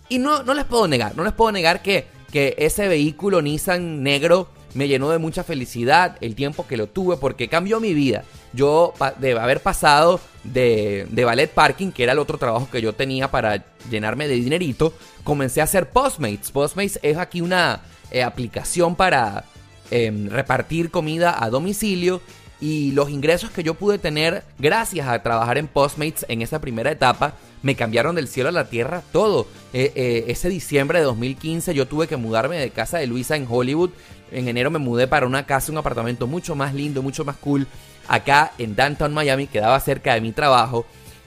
[0.09, 4.03] Y no, no les puedo negar, no les puedo negar que, que ese vehículo Nissan
[4.03, 8.23] negro me llenó de mucha felicidad el tiempo que lo tuve porque cambió mi vida.
[8.53, 12.93] Yo, de haber pasado de, de ballet parking, que era el otro trabajo que yo
[12.93, 16.51] tenía para llenarme de dinerito, comencé a hacer Postmates.
[16.51, 19.45] Postmates es aquí una eh, aplicación para
[19.89, 22.21] eh, repartir comida a domicilio
[22.61, 26.91] y los ingresos que yo pude tener gracias a trabajar en Postmates en esa primera
[26.91, 29.47] etapa me cambiaron del cielo a la tierra todo.
[29.73, 33.47] Eh, eh, ese diciembre de 2015 yo tuve que mudarme de casa de Luisa en
[33.49, 33.91] Hollywood.
[34.31, 37.67] En enero me mudé para una casa, un apartamento mucho más lindo, mucho más cool.
[38.07, 40.85] Acá en Downtown Miami, quedaba cerca de mi trabajo.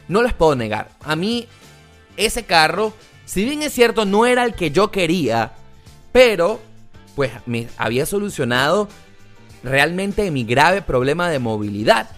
[0.08, 1.46] No les puedo negar, a mí
[2.16, 2.92] ese carro,
[3.24, 5.52] si bien es cierto, no era el que yo quería,
[6.12, 6.60] pero
[7.14, 8.88] pues me había solucionado
[9.62, 12.10] realmente mi grave problema de movilidad.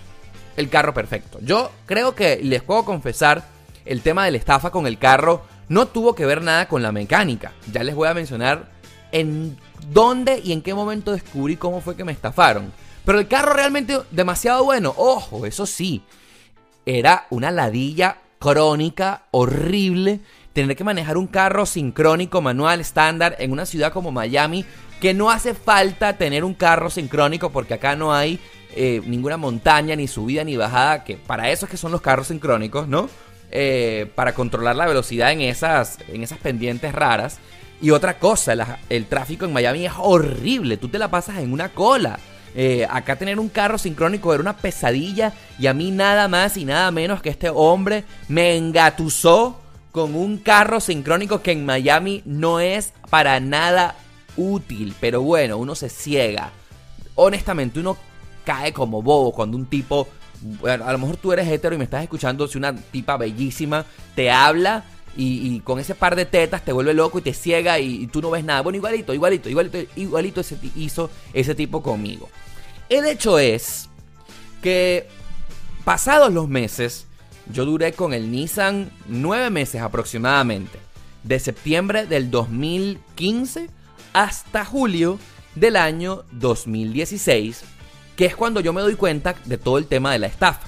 [0.56, 1.38] el carro perfecto.
[1.40, 3.44] Yo creo que les puedo confesar,
[3.84, 6.92] el tema de la estafa con el carro no tuvo que ver nada con la
[6.92, 7.52] mecánica.
[7.72, 8.70] Ya les voy a mencionar
[9.12, 9.56] en
[9.92, 12.72] dónde y en qué momento descubrí cómo fue que me estafaron.
[13.04, 14.94] Pero el carro realmente demasiado bueno.
[14.96, 16.02] Ojo, eso sí.
[16.84, 20.20] Era una ladilla crónica, horrible.
[20.52, 24.64] Tener que manejar un carro sincrónico, manual, estándar, en una ciudad como Miami,
[25.00, 28.38] que no hace falta tener un carro sincrónico porque acá no hay
[28.74, 32.28] eh, ninguna montaña, ni subida, ni bajada, que para eso es que son los carros
[32.28, 33.08] sincrónicos, ¿no?
[33.50, 37.38] Eh, para controlar la velocidad en esas, en esas pendientes raras.
[37.82, 41.70] Y otra cosa, el tráfico en Miami es horrible, tú te la pasas en una
[41.70, 42.16] cola.
[42.54, 46.64] Eh, acá tener un carro sincrónico era una pesadilla y a mí nada más y
[46.64, 49.58] nada menos que este hombre me engatusó
[49.90, 53.96] con un carro sincrónico que en Miami no es para nada
[54.36, 54.94] útil.
[55.00, 56.52] Pero bueno, uno se ciega.
[57.16, 57.96] Honestamente, uno
[58.44, 60.06] cae como bobo cuando un tipo...
[60.40, 63.84] Bueno, a lo mejor tú eres hetero y me estás escuchando si una tipa bellísima
[64.14, 64.84] te habla
[65.16, 68.30] y, con ese par de tetas te vuelve loco y te ciega y, tú no
[68.30, 68.62] ves nada.
[68.62, 72.28] Bueno, igualito, igualito, igualito, igualito ese, hizo ese tipo conmigo.
[72.88, 73.88] El hecho es
[74.62, 75.08] que
[75.84, 77.06] pasados los meses,
[77.52, 80.78] yo duré con el Nissan nueve meses aproximadamente.
[81.24, 83.70] De septiembre del 2015
[84.12, 85.18] hasta julio
[85.54, 87.62] del año 2016,
[88.16, 90.66] que es cuando yo me doy cuenta de todo el tema de la estafa.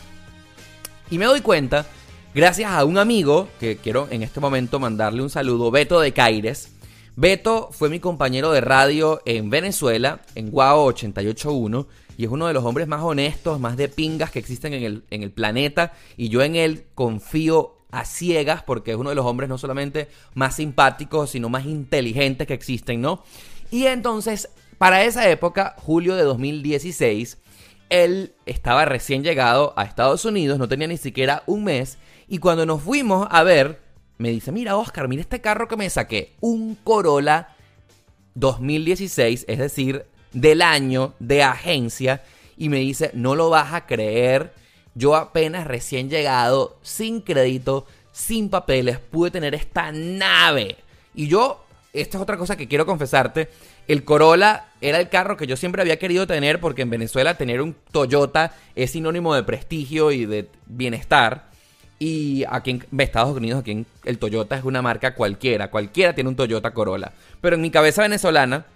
[1.11, 1.87] Y me doy cuenta
[2.35, 6.75] Gracias a un amigo que quiero en este momento mandarle un saludo, Beto de Caires.
[7.15, 12.53] Beto fue mi compañero de radio en Venezuela, en Guao 881, y es uno de
[12.53, 16.29] los hombres más honestos, más de pingas que existen en el, en el planeta, y
[16.29, 20.57] yo en él confío a ciegas porque es uno de los hombres no solamente más
[20.57, 23.23] simpáticos, sino más inteligentes que existen, ¿no?
[23.71, 27.39] Y entonces, para esa época, julio de 2016,
[27.91, 31.97] él estaba recién llegado a Estados Unidos, no tenía ni siquiera un mes,
[32.29, 33.81] y cuando nos fuimos a ver,
[34.19, 36.33] me dice, mira Oscar, mira este carro que me saqué.
[36.41, 37.49] Un Corolla
[38.35, 42.23] 2016, es decir, del año de agencia.
[42.57, 44.53] Y me dice, no lo vas a creer.
[44.95, 50.77] Yo apenas recién llegado, sin crédito, sin papeles, pude tener esta nave.
[51.15, 53.49] Y yo, esta es otra cosa que quiero confesarte.
[53.89, 57.61] El Corolla era el carro que yo siempre había querido tener porque en Venezuela tener
[57.61, 61.54] un Toyota es sinónimo de prestigio y de bienestar.
[61.99, 65.71] Y aquí en Estados Unidos, aquí en el Toyota es una marca cualquiera.
[65.71, 67.13] Cualquiera tiene un Toyota Corolla.
[67.41, 68.67] Pero en mi cabeza venezolana,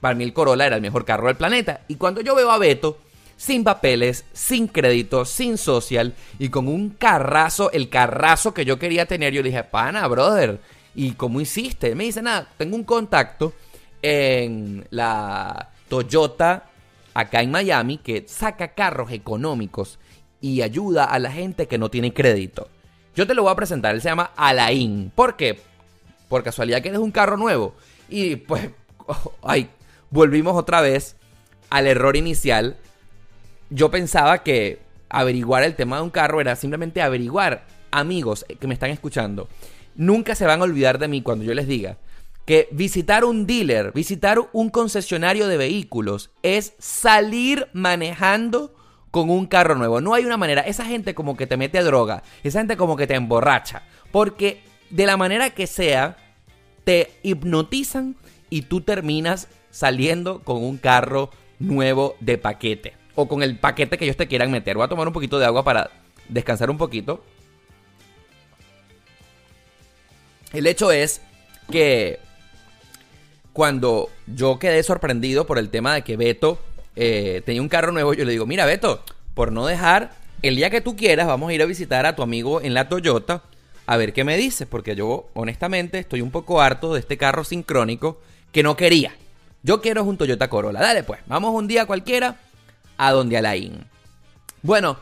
[0.00, 1.82] para mí el Corolla era el mejor carro del planeta.
[1.88, 2.98] Y cuando yo veo a Beto,
[3.36, 9.06] sin papeles, sin crédito, sin social, y con un carrazo, el carrazo que yo quería
[9.06, 10.60] tener, yo dije, pana, brother.
[10.94, 11.94] ¿Y cómo hiciste?
[11.94, 13.52] Me dice, nada, tengo un contacto
[14.00, 16.70] en la Toyota
[17.14, 19.98] acá en Miami que saca carros económicos
[20.44, 22.68] y ayuda a la gente que no tiene crédito.
[23.16, 25.10] Yo te lo voy a presentar, él se llama Alain.
[25.14, 25.58] ¿Por qué?
[26.28, 27.74] Por casualidad que eres un carro nuevo.
[28.10, 28.68] Y pues,
[29.42, 29.70] ay,
[30.10, 31.16] volvimos otra vez
[31.70, 32.76] al error inicial.
[33.70, 37.64] Yo pensaba que averiguar el tema de un carro era simplemente averiguar.
[37.90, 39.48] Amigos que me están escuchando,
[39.94, 41.96] nunca se van a olvidar de mí cuando yo les diga
[42.44, 48.74] que visitar un dealer, visitar un concesionario de vehículos es salir manejando
[49.14, 50.00] con un carro nuevo.
[50.00, 50.62] No hay una manera.
[50.62, 52.24] Esa gente como que te mete droga.
[52.42, 53.84] Esa gente como que te emborracha.
[54.10, 56.16] Porque de la manera que sea,
[56.82, 58.16] te hipnotizan
[58.50, 62.94] y tú terminas saliendo con un carro nuevo de paquete.
[63.14, 64.76] O con el paquete que ellos te quieran meter.
[64.76, 65.92] Voy a tomar un poquito de agua para
[66.28, 67.22] descansar un poquito.
[70.52, 71.20] El hecho es
[71.70, 72.18] que
[73.52, 76.58] cuando yo quedé sorprendido por el tema de que Beto
[76.96, 79.02] eh, tenía un carro nuevo, yo le digo, mira Beto,
[79.34, 82.22] por no dejar, el día que tú quieras vamos a ir a visitar a tu
[82.22, 83.42] amigo en la Toyota
[83.86, 87.44] a ver qué me dice, porque yo honestamente estoy un poco harto de este carro
[87.44, 88.20] sincrónico
[88.52, 89.14] que no quería.
[89.62, 90.80] Yo quiero un Toyota Corolla.
[90.80, 92.36] Dale pues, vamos un día cualquiera
[92.96, 93.84] a donde Alain.
[94.62, 94.98] Bueno,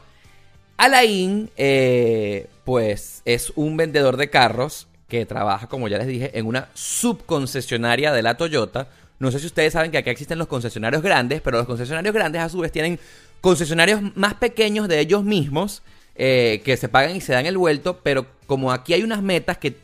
[0.76, 6.46] Alain eh, pues es un vendedor de carros que trabaja, como ya les dije, en
[6.46, 8.88] una subconcesionaria de la Toyota
[9.22, 12.42] no sé si ustedes saben que acá existen los concesionarios grandes, pero los concesionarios grandes
[12.42, 12.98] a su vez tienen
[13.40, 15.82] concesionarios más pequeños de ellos mismos
[16.16, 19.58] eh, que se pagan y se dan el vuelto, pero como aquí hay unas metas
[19.58, 19.76] que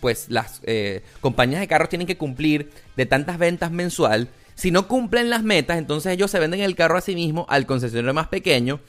[0.00, 4.86] pues las eh, compañías de carros tienen que cumplir de tantas ventas mensual, si no
[4.86, 8.28] cumplen las metas, entonces ellos se venden el carro a sí mismo al concesionario más
[8.28, 8.80] pequeño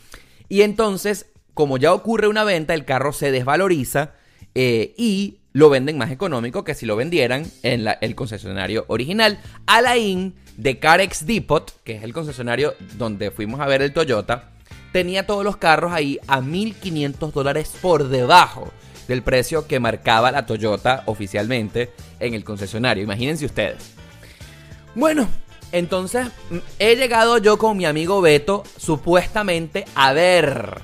[0.49, 4.15] y entonces como ya ocurre una venta, el carro se desvaloriza
[4.53, 9.39] eh, y lo venden más económico que si lo vendieran en el concesionario original.
[9.65, 14.49] Alain de CarEx Depot, que es el concesionario donde fuimos a ver el Toyota,
[14.91, 18.71] tenía todos los carros ahí a 1.500 dólares por debajo
[19.07, 23.03] del precio que marcaba la Toyota oficialmente en el concesionario.
[23.03, 23.91] Imagínense ustedes.
[24.95, 25.27] Bueno,
[25.71, 30.81] entonces mm, he llegado yo con mi amigo Beto supuestamente a ver,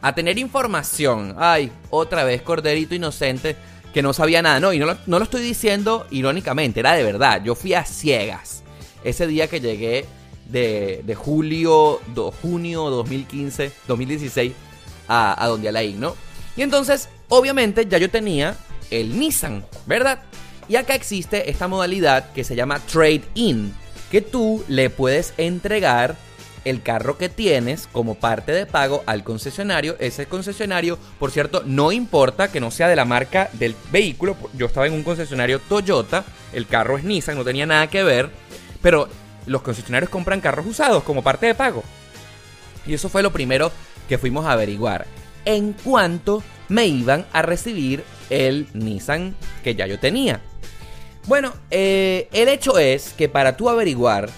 [0.00, 1.34] a tener información.
[1.38, 3.56] Ay, otra vez Corderito Inocente
[3.98, 4.60] que no sabía nada.
[4.60, 7.42] No, y no lo, no lo estoy diciendo irónicamente, era de verdad.
[7.42, 8.62] Yo fui a ciegas.
[9.02, 10.04] Ese día que llegué
[10.46, 14.52] de, de julio, do, junio 2015, 2016
[15.08, 16.14] a, a donde Alain, ¿no?
[16.56, 18.56] Y entonces, obviamente, ya yo tenía
[18.92, 20.20] el Nissan, ¿verdad?
[20.68, 23.74] Y acá existe esta modalidad que se llama Trade In,
[24.12, 26.14] que tú le puedes entregar
[26.64, 29.96] el carro que tienes como parte de pago al concesionario.
[29.98, 34.36] Ese concesionario, por cierto, no importa que no sea de la marca del vehículo.
[34.54, 38.30] Yo estaba en un concesionario Toyota, el carro es Nissan, no tenía nada que ver,
[38.82, 39.08] pero
[39.46, 41.82] los concesionarios compran carros usados como parte de pago.
[42.86, 43.70] Y eso fue lo primero
[44.08, 45.06] que fuimos a averiguar.
[45.44, 50.40] En cuanto me iban a recibir el Nissan que ya yo tenía.
[51.26, 54.30] Bueno, eh, el hecho es que para tú averiguar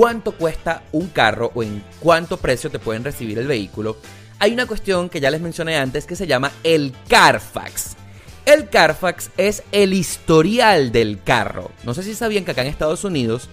[0.00, 3.98] cuánto cuesta un carro o en cuánto precio te pueden recibir el vehículo,
[4.38, 7.96] hay una cuestión que ya les mencioné antes que se llama el Carfax.
[8.46, 11.70] El Carfax es el historial del carro.
[11.84, 13.50] No sé si sabían que acá en Estados Unidos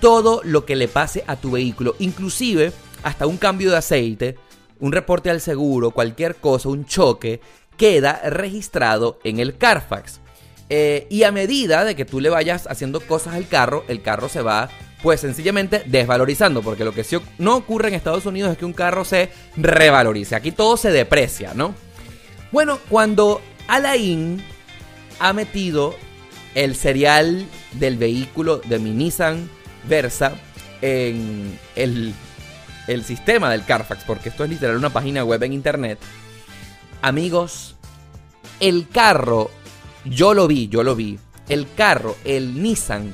[0.00, 2.72] todo lo que le pase a tu vehículo, inclusive
[3.02, 4.36] hasta un cambio de aceite,
[4.80, 7.42] un reporte al seguro, cualquier cosa, un choque,
[7.76, 10.20] queda registrado en el Carfax.
[10.70, 14.30] Eh, y a medida de que tú le vayas haciendo cosas al carro, el carro
[14.30, 14.70] se va
[15.02, 18.72] pues sencillamente desvalorizando, porque lo que sí no ocurre en Estados Unidos es que un
[18.72, 21.74] carro se revalorice, aquí todo se deprecia, ¿no?
[22.52, 24.42] Bueno, cuando Alain
[25.18, 25.96] ha metido
[26.54, 29.48] el serial del vehículo de mi Nissan
[29.88, 30.34] Versa
[30.80, 32.14] en el,
[32.86, 35.98] el sistema del Carfax, porque esto es literal una página web en internet,
[37.00, 37.76] amigos,
[38.60, 39.50] el carro,
[40.04, 43.12] yo lo vi, yo lo vi, el carro, el Nissan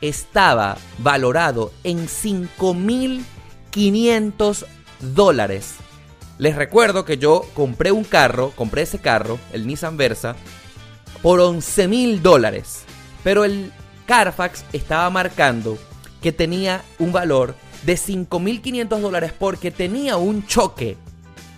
[0.00, 4.64] estaba valorado en 5.500
[5.00, 5.74] dólares.
[6.38, 10.36] Les recuerdo que yo compré un carro, compré ese carro, el Nissan Versa,
[11.22, 12.84] por 11.000 dólares.
[13.24, 13.72] Pero el
[14.06, 15.76] Carfax estaba marcando
[16.22, 20.96] que tenía un valor de 5.500 dólares porque tenía un choque.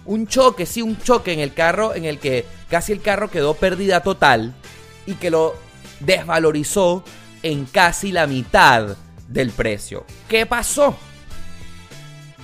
[0.07, 3.55] Un choque, sí, un choque en el carro en el que casi el carro quedó
[3.55, 4.55] pérdida total
[5.07, 5.55] y que lo
[6.01, 7.05] desvalorizó
[7.43, 8.97] en casi la mitad
[9.28, 10.05] del precio.
[10.28, 10.97] ¿Qué pasó?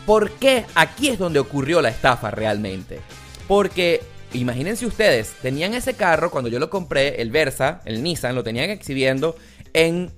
[0.04, 0.64] ¿Por qué?
[0.74, 3.00] Aquí es donde ocurrió la estafa realmente.
[3.48, 8.44] Porque imagínense ustedes, tenían ese carro cuando yo lo compré, el Versa, el Nissan, lo
[8.44, 9.36] tenían exhibiendo
[9.72, 10.12] en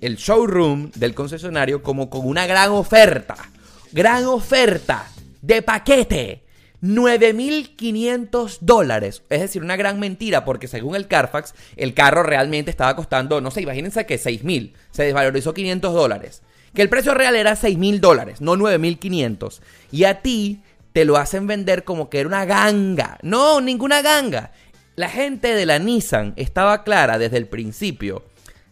[0.00, 3.36] el showroom del concesionario como con una gran oferta.
[3.92, 5.06] Gran oferta
[5.42, 6.44] de paquete
[6.82, 9.22] 9.500 dólares.
[9.28, 13.50] Es decir, una gran mentira porque según el Carfax, el carro realmente estaba costando, no
[13.50, 14.72] sé, imagínense que 6.000.
[14.90, 16.42] Se desvalorizó 500 dólares.
[16.74, 19.60] Que el precio real era 6.000 dólares, no 9.500.
[19.90, 20.62] Y a ti
[20.92, 23.18] te lo hacen vender como que era una ganga.
[23.22, 24.52] No, ninguna ganga.
[24.96, 28.24] La gente de la Nissan estaba clara desde el principio,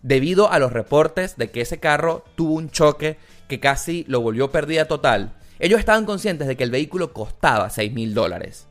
[0.03, 4.51] debido a los reportes de que ese carro tuvo un choque que casi lo volvió
[4.51, 8.67] pérdida total ellos estaban conscientes de que el vehículo costaba 6 mil dólares.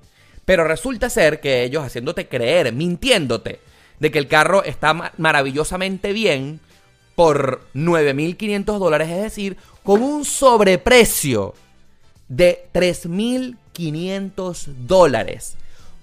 [0.46, 3.60] Pero resulta ser que ellos haciéndote creer, mintiéndote,
[4.00, 6.60] de que el carro está maravillosamente bien
[7.16, 11.54] por 9.500 dólares, es decir, con un sobreprecio
[12.28, 15.56] de 3.500 dólares.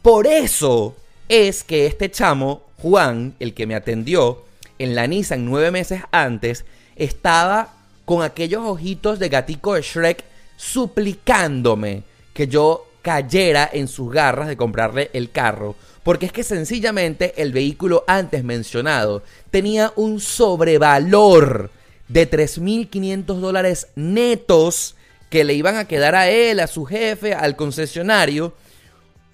[0.02, 0.96] Por eso
[1.28, 4.44] es que este chamo, Juan, el que me atendió
[4.78, 6.64] en la Nissan nueve meses antes,
[6.96, 7.74] estaba
[8.04, 10.24] con aquellos ojitos de gatico de Shrek
[10.56, 12.02] suplicándome
[12.32, 17.52] que yo cayera en sus garras de comprarle el carro, porque es que sencillamente el
[17.52, 21.70] vehículo antes mencionado tenía un sobrevalor
[22.08, 24.96] de 3.500 dólares netos
[25.30, 28.54] que le iban a quedar a él, a su jefe, al concesionario,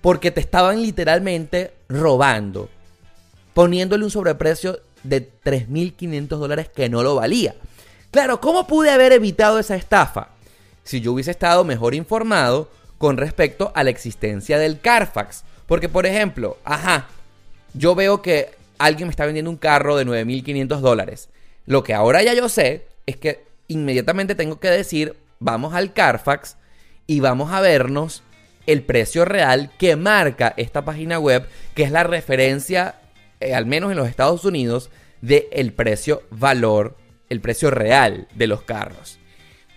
[0.00, 2.68] porque te estaban literalmente robando,
[3.54, 7.54] poniéndole un sobreprecio de 3.500 dólares que no lo valía.
[8.10, 10.30] Claro, ¿cómo pude haber evitado esa estafa?
[10.84, 15.44] Si yo hubiese estado mejor informado con respecto a la existencia del Carfax.
[15.66, 17.08] Porque, por ejemplo, ajá,
[17.74, 21.28] yo veo que alguien me está vendiendo un carro de 9.500 dólares.
[21.66, 26.56] Lo que ahora ya yo sé es que inmediatamente tengo que decir, vamos al Carfax
[27.06, 28.22] y vamos a vernos
[28.66, 32.96] el precio real que marca esta página web, que es la referencia,
[33.40, 36.96] eh, al menos en los Estados Unidos, del el precio valor,
[37.28, 39.19] el precio real de los carros.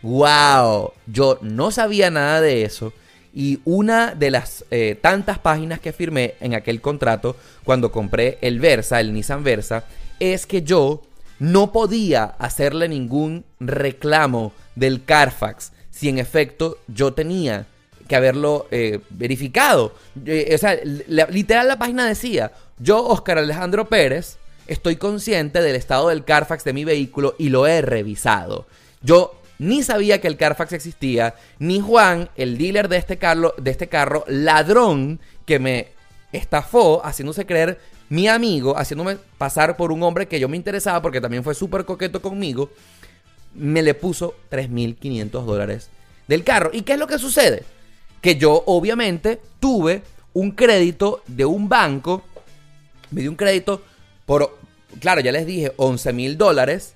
[0.04, 0.91] ¡Wow!
[1.08, 2.93] Yo no sabía nada de eso.
[3.34, 8.60] Y una de las eh, tantas páginas que firmé en aquel contrato cuando compré el
[8.60, 9.86] Versa, el Nissan Versa,
[10.20, 11.01] es que yo
[11.39, 17.66] no podía hacerle ningún reclamo del Carfax si en efecto yo tenía
[18.08, 19.95] que haberlo eh, verificado.
[20.26, 24.38] Eh, o sea, literal la página decía, yo, Oscar Alejandro Pérez,
[24.68, 28.68] estoy consciente del estado del Carfax de mi vehículo y lo he revisado.
[29.01, 33.72] Yo ni sabía que el Carfax existía, ni Juan, el dealer de este, carro, de
[33.72, 35.89] este carro, ladrón que me
[36.32, 37.80] estafó haciéndose creer
[38.10, 41.86] mi amigo, haciéndome pasar por un hombre que yo me interesaba porque también fue súper
[41.86, 42.70] coqueto conmigo,
[43.56, 45.89] me le puso 3.500 dólares
[46.28, 46.72] del carro.
[46.74, 47.64] ¿Y qué es lo que sucede?
[48.22, 52.24] Que yo obviamente tuve un crédito de un banco,
[53.12, 53.84] me dio un crédito
[54.26, 54.58] por,
[54.99, 56.95] claro, ya les dije, 11 mil dólares,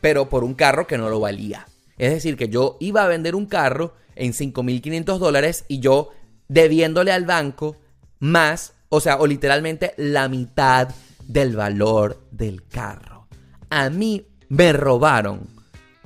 [0.00, 1.66] pero por un carro que no lo valía.
[1.98, 6.10] Es decir, que yo iba a vender un carro en 5.500 dólares y yo
[6.48, 7.76] debiéndole al banco
[8.18, 10.88] más, o sea, o literalmente la mitad
[11.26, 13.26] del valor del carro.
[13.70, 15.48] A mí me robaron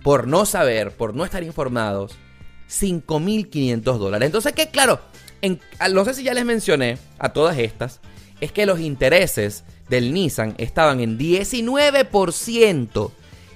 [0.03, 2.13] por no saber, por no estar informados,
[2.69, 4.27] 5.500 dólares.
[4.27, 5.01] Entonces, que claro,
[5.43, 5.61] en,
[5.93, 8.01] no sé si ya les mencioné a todas estas,
[8.41, 13.11] es que los intereses del Nissan estaban en 19%.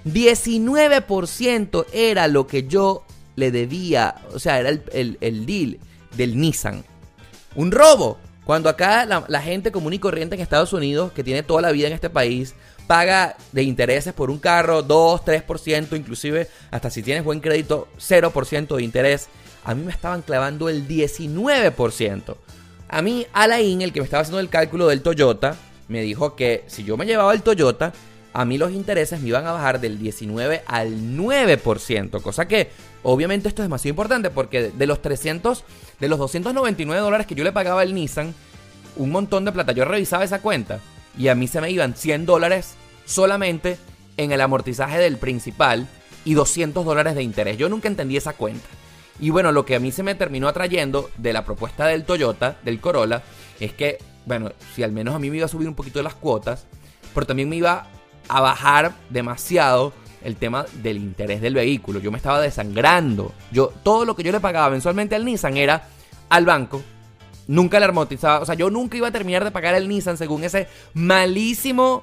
[0.04, 3.04] 19% era lo que yo
[3.36, 5.78] le debía, o sea, era el, deal
[6.16, 6.84] del Nissan.
[7.54, 8.18] Un robo.
[8.44, 11.72] Cuando acá la, la, gente común y corriente en Estados Unidos, que tiene toda la
[11.72, 12.54] vida en este país,
[12.86, 18.76] paga de intereses por un carro 2, 3%, inclusive hasta si tienes buen crédito 0%
[18.76, 19.28] de interés,
[19.64, 22.36] a mí me estaban clavando el 19%.
[22.88, 25.56] A mí, Alain, el que me estaba haciendo el cálculo del Toyota,
[25.88, 27.92] me dijo que si yo me llevaba el Toyota,
[28.34, 32.68] a mí los intereses me iban a bajar del 19 al 9%, cosa que
[33.04, 35.64] obviamente esto es demasiado importante porque de los 300,
[36.00, 38.34] de los 299 dólares que yo le pagaba al Nissan,
[38.96, 40.80] un montón de plata, yo revisaba esa cuenta
[41.16, 42.74] y a mí se me iban 100 dólares
[43.06, 43.78] solamente
[44.16, 45.86] en el amortizaje del principal
[46.24, 47.56] y 200 dólares de interés.
[47.56, 48.66] Yo nunca entendí esa cuenta.
[49.20, 52.58] Y bueno, lo que a mí se me terminó atrayendo de la propuesta del Toyota,
[52.64, 53.22] del Corolla,
[53.60, 56.14] es que, bueno, si al menos a mí me iba a subir un poquito las
[56.14, 56.66] cuotas,
[57.14, 57.86] pero también me iba
[58.28, 59.92] a bajar demasiado
[60.24, 62.00] el tema del interés del vehículo.
[62.00, 63.32] Yo me estaba desangrando.
[63.52, 65.88] Yo, todo lo que yo le pagaba mensualmente al Nissan era
[66.30, 66.82] al banco.
[67.46, 68.40] Nunca le amortizaba.
[68.40, 72.02] O sea, yo nunca iba a terminar de pagar el Nissan según ese malísimo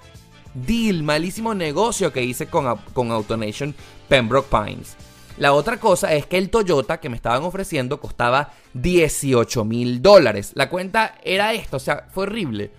[0.54, 3.74] deal, malísimo negocio que hice con, con Autonation
[4.08, 4.96] Pembroke Pines.
[5.38, 10.52] La otra cosa es que el Toyota que me estaban ofreciendo costaba 18 mil dólares.
[10.54, 12.72] La cuenta era esto, o sea, fue horrible.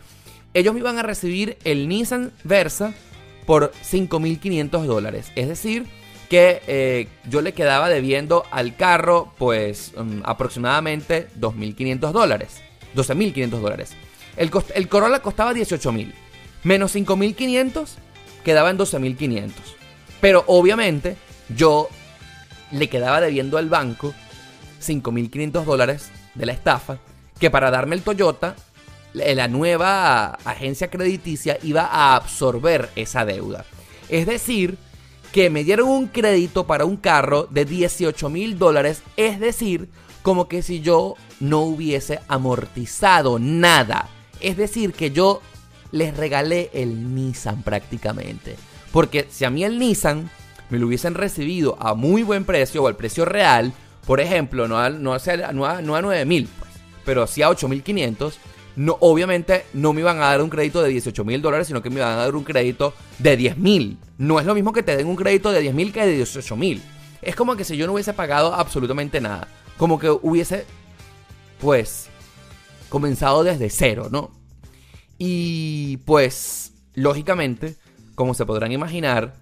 [0.55, 2.95] Ellos me iban a recibir el Nissan Versa
[3.47, 5.32] por 5.500 dólares.
[5.34, 5.86] Es decir,
[6.28, 12.62] que eh, yo le quedaba debiendo al carro pues um, aproximadamente 2.500 dólares.
[12.95, 13.95] 12.500 dólares.
[14.36, 14.51] El,
[14.88, 16.12] Corolla costaba 18.000.
[16.64, 17.88] Menos 5.500
[18.45, 19.51] quedaba en 12.500.
[20.20, 21.16] Pero obviamente
[21.55, 21.88] yo
[22.70, 24.14] le quedaba debiendo al banco
[24.80, 26.99] 5.500 dólares de la estafa,
[27.38, 28.57] que para darme el Toyota,
[29.15, 33.65] la nueva agencia crediticia iba a absorber esa deuda.
[34.09, 34.79] Es decir,
[35.33, 39.89] que me dieron un crédito para un carro de 18 mil dólares, es decir,
[40.23, 44.09] como que si yo no hubiese amortizado nada.
[44.41, 45.41] Es decir, que yo
[45.91, 48.57] les regalé el Nissan prácticamente.
[48.93, 50.31] Porque si a mí el Nissan
[50.71, 53.73] me lo hubiesen recibido a muy buen precio o al precio real,
[54.07, 56.71] por ejemplo, no a, no a, no a, 9 mil, pues,
[57.05, 58.35] pero sí a 8.500,
[58.77, 61.91] no, obviamente no me iban a dar un crédito de 18 mil dólares, sino que
[61.91, 63.99] me iban a dar un crédito de 10 mil.
[64.18, 66.57] No es lo mismo que te den un crédito de 10 mil que de 18
[66.57, 66.83] mil.
[67.20, 69.49] Es como que si yo no hubiese pagado absolutamente nada.
[69.77, 70.64] Como que hubiese,
[71.61, 72.09] pues,
[72.89, 74.31] comenzado desde cero, ¿no?
[75.18, 77.77] Y pues, lógicamente,
[78.14, 79.35] como se podrán imaginar,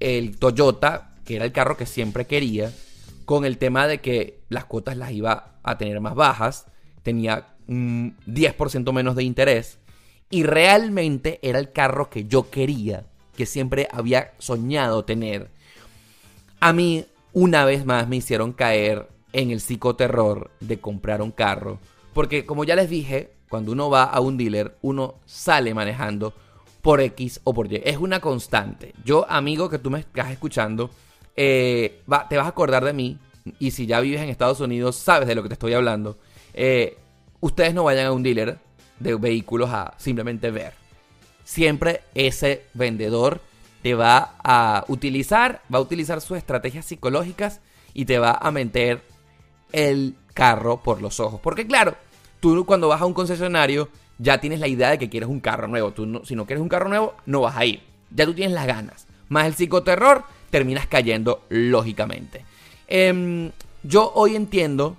[0.00, 2.72] el Toyota, que era el carro que siempre quería,
[3.24, 6.66] con el tema de que las cuotas las iba a tener más bajas,
[7.02, 9.78] tenía un 10% menos de interés,
[10.30, 13.06] y realmente era el carro que yo quería,
[13.36, 15.50] que siempre había soñado tener.
[16.60, 21.78] A mí, una vez más, me hicieron caer en el psicoterror de comprar un carro,
[22.12, 26.34] porque como ya les dije, cuando uno va a un dealer, uno sale manejando
[26.82, 27.82] por X o por Y.
[27.84, 28.94] Es una constante.
[29.04, 30.90] Yo, amigo que tú me estás escuchando,
[31.36, 33.18] eh, te vas a acordar de mí.
[33.58, 36.18] Y si ya vives en Estados Unidos, sabes de lo que te estoy hablando.
[36.52, 36.98] Eh,
[37.40, 38.58] ustedes no vayan a un dealer
[38.98, 40.74] de vehículos a simplemente ver.
[41.44, 43.40] Siempre ese vendedor
[43.82, 47.60] te va a utilizar, va a utilizar sus estrategias psicológicas
[47.94, 49.02] y te va a meter
[49.72, 51.40] el carro por los ojos.
[51.40, 51.94] Porque claro,
[52.40, 55.68] tú cuando vas a un concesionario ya tienes la idea de que quieres un carro
[55.68, 55.92] nuevo.
[55.92, 57.82] Tú si no quieres un carro nuevo, no vas a ir.
[58.10, 59.06] Ya tú tienes las ganas.
[59.28, 62.44] Más el psicoterror, terminas cayendo lógicamente.
[62.88, 64.96] Em, yo hoy entiendo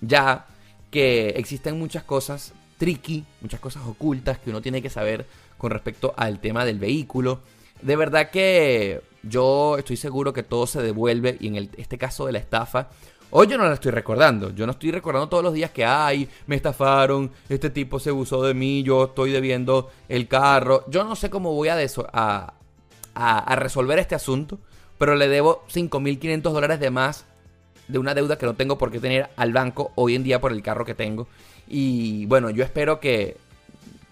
[0.00, 0.46] ya
[0.90, 5.26] que existen muchas cosas tricky, muchas cosas ocultas que uno tiene que saber
[5.58, 7.40] con respecto al tema del vehículo.
[7.82, 12.32] De verdad que yo estoy seguro que todo se devuelve y en este caso de
[12.32, 12.88] la estafa,
[13.30, 14.54] hoy yo no la estoy recordando.
[14.54, 18.42] Yo no estoy recordando todos los días que, ay, me estafaron, este tipo se abusó
[18.42, 20.84] de mí, yo estoy debiendo el carro.
[20.88, 22.54] Yo no sé cómo voy a
[23.56, 24.58] resolver este asunto,
[24.98, 27.26] pero le debo 5.500 dólares de más
[27.90, 30.52] de una deuda que no tengo por qué tener al banco hoy en día por
[30.52, 31.28] el carro que tengo.
[31.68, 33.36] Y bueno, yo espero que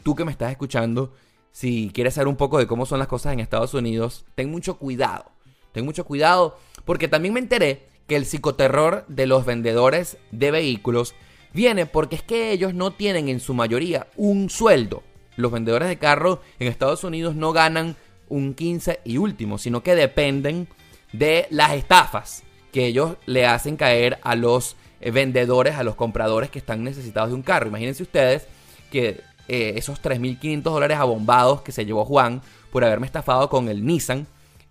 [0.02, 1.12] tú que me estás escuchando,
[1.52, 4.78] si quieres saber un poco de cómo son las cosas en Estados Unidos, ten mucho
[4.78, 5.26] cuidado.
[5.72, 11.14] Ten mucho cuidado porque también me enteré que el psicoterror de los vendedores de vehículos
[11.52, 15.02] viene porque es que ellos no tienen en su mayoría un sueldo.
[15.36, 17.96] Los vendedores de carros en Estados Unidos no ganan
[18.28, 20.68] un 15 y último, sino que dependen
[21.12, 26.50] de las estafas que ellos le hacen caer a los eh, vendedores, a los compradores
[26.50, 27.68] que están necesitados de un carro.
[27.68, 28.46] Imagínense ustedes
[28.90, 33.84] que eh, esos 3.500 dólares abombados que se llevó Juan por haberme estafado con el
[33.84, 34.26] Nissan,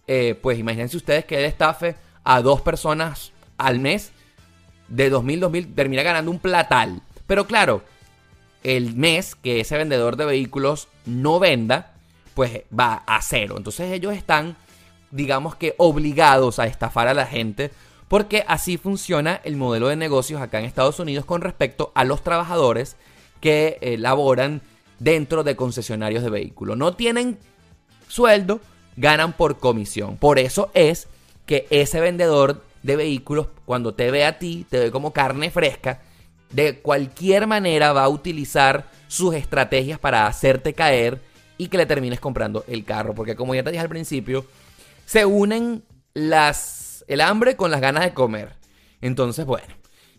[0.08, 4.12] eh, pues imagínense ustedes que él estafe a dos personas al mes
[4.88, 7.02] de 2.000, 2.000, termina ganando un platal.
[7.26, 7.84] Pero claro,
[8.64, 11.94] el mes que ese vendedor de vehículos no venda,
[12.34, 13.56] pues va a cero.
[13.58, 14.56] Entonces ellos están,
[15.12, 17.72] digamos que, obligados a estafar a la gente
[18.08, 22.24] porque así funciona el modelo de negocios acá en Estados Unidos con respecto a los
[22.24, 22.96] trabajadores
[23.42, 24.62] que eh, laboran
[25.00, 26.78] dentro de concesionarios de vehículos.
[26.78, 27.38] No tienen
[28.08, 28.62] sueldo,
[28.96, 30.18] ganan por comisión.
[30.18, 31.08] Por eso es
[31.46, 36.02] que ese vendedor de vehículos, cuando te ve a ti, te ve como carne fresca,
[36.52, 41.22] de cualquier manera va a utilizar sus estrategias para hacerte caer
[41.58, 43.14] y que le termines comprando el carro.
[43.14, 44.46] Porque como ya te dije al principio,
[45.06, 45.84] se unen
[46.14, 48.56] las el hambre con las ganas de comer.
[49.02, 49.68] Entonces, bueno,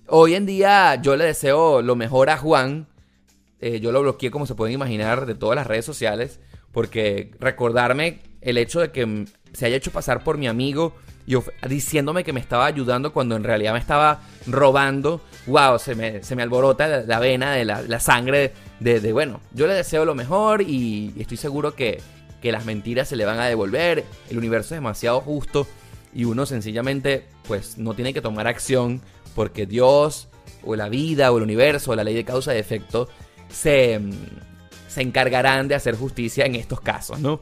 [0.07, 2.89] hoy en día yo le deseo lo mejor a Juan.
[3.61, 6.41] Eh, yo lo bloqueé, como se pueden imaginar, de todas las redes sociales.
[6.73, 10.95] Porque recordarme el hecho de que se haya hecho pasar por mi amigo
[11.27, 11.37] y
[11.69, 15.21] diciéndome que me estaba ayudando cuando en realidad me estaba robando.
[15.47, 19.75] Wow, se me, se me alborota la, vena de la, sangre de, bueno, yo le
[19.75, 22.01] deseo lo mejor y estoy seguro que,
[22.41, 24.05] que las mentiras se le van a devolver.
[24.31, 25.67] El universo es demasiado justo
[26.15, 29.03] y uno sencillamente pues no tiene que tomar acción
[29.35, 30.29] porque Dios
[30.65, 33.09] o la vida o el universo o la ley de causa y efecto
[33.49, 34.01] se,
[34.89, 37.41] se encargarán de hacer justicia en estos casos, ¿no?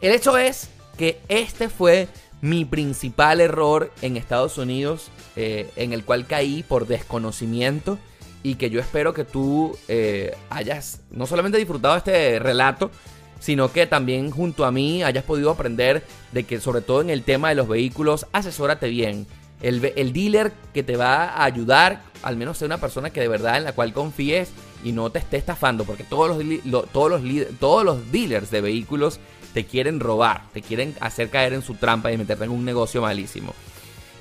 [0.00, 2.08] El hecho es que este fue
[2.40, 7.98] mi principal error en Estados Unidos, eh, en el cual caí por desconocimiento
[8.42, 12.90] y que yo espero que tú eh, hayas no solamente disfrutado este relato,
[13.40, 17.22] sino que también junto a mí hayas podido aprender de que sobre todo en el
[17.22, 19.26] tema de los vehículos, asesórate bien.
[19.62, 23.28] El, el dealer que te va a ayudar, al menos sea una persona que de
[23.28, 24.50] verdad en la cual confíes
[24.84, 27.22] y no te esté estafando, porque todos los, todos los,
[27.58, 29.18] todos los dealers de vehículos
[29.54, 33.00] te quieren robar, te quieren hacer caer en su trampa y meterte en un negocio
[33.00, 33.54] malísimo.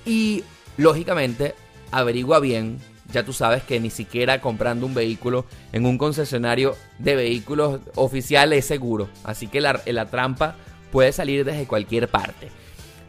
[0.06, 0.44] Y
[0.78, 1.56] lógicamente,
[1.92, 2.80] averigua bien
[3.12, 8.54] ya tú sabes que ni siquiera comprando un vehículo en un concesionario de vehículos oficial
[8.54, 9.10] es seguro.
[9.24, 10.56] Así que la, trampa
[10.92, 12.50] puede salir desde cualquier parte.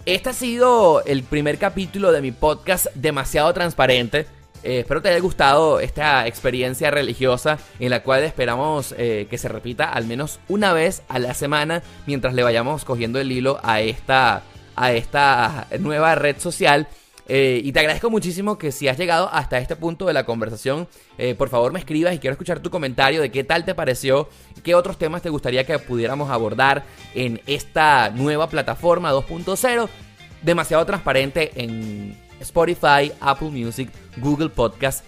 [0.04, 4.26] Este ha sido el primer capítulo de mi podcast demasiado transparente.
[4.62, 9.48] Eh, espero te haya gustado esta experiencia religiosa en la cual esperamos eh, que se
[9.48, 13.80] repita al menos una vez a la semana mientras le vayamos cogiendo el hilo a
[13.80, 14.42] esta,
[14.74, 16.88] a esta nueva red social
[17.28, 20.86] eh, y te agradezco muchísimo que si has llegado hasta este punto de la conversación,
[21.18, 24.28] eh, por favor me escribas y quiero escuchar tu comentario de qué tal te pareció,
[24.62, 29.88] qué otros temas te gustaría que pudiéramos abordar en esta nueva plataforma 2.0,
[30.42, 35.04] demasiado transparente en Spotify, Apple Music, Google Podcast,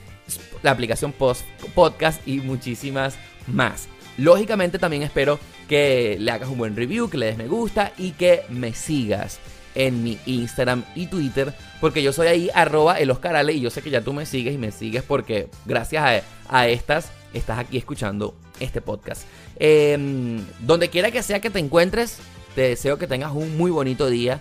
[0.62, 1.42] la aplicación Post
[1.74, 3.16] Podcast y muchísimas
[3.46, 3.88] más.
[4.16, 5.38] Lógicamente también espero
[5.68, 9.38] que le hagas un buen review, que le des me gusta y que me sigas
[9.78, 13.10] en mi Instagram y Twitter, porque yo soy ahí arroba el
[13.50, 17.12] y yo sé que ya tú me sigues y me sigues porque gracias a, estas
[17.32, 19.22] estás aquí escuchando este podcast.
[19.56, 22.18] Em, donde quiera que sea que te encuentres,
[22.56, 24.40] te deseo que tengas un muy bonito día.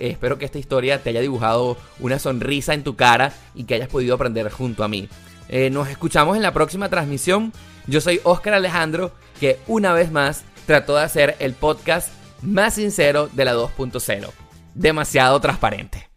[0.00, 3.88] espero que esta historia te haya dibujado una sonrisa en tu cara y que hayas
[3.88, 5.08] podido aprender junto a mí.
[5.48, 7.52] Eh, nos escuchamos en la próxima transmisión.
[7.86, 12.08] Yo soy Oscar Alejandro, que una vez más trató de hacer el podcast
[12.42, 14.41] más sincero de la 2.0
[14.74, 16.11] demasiado transparente.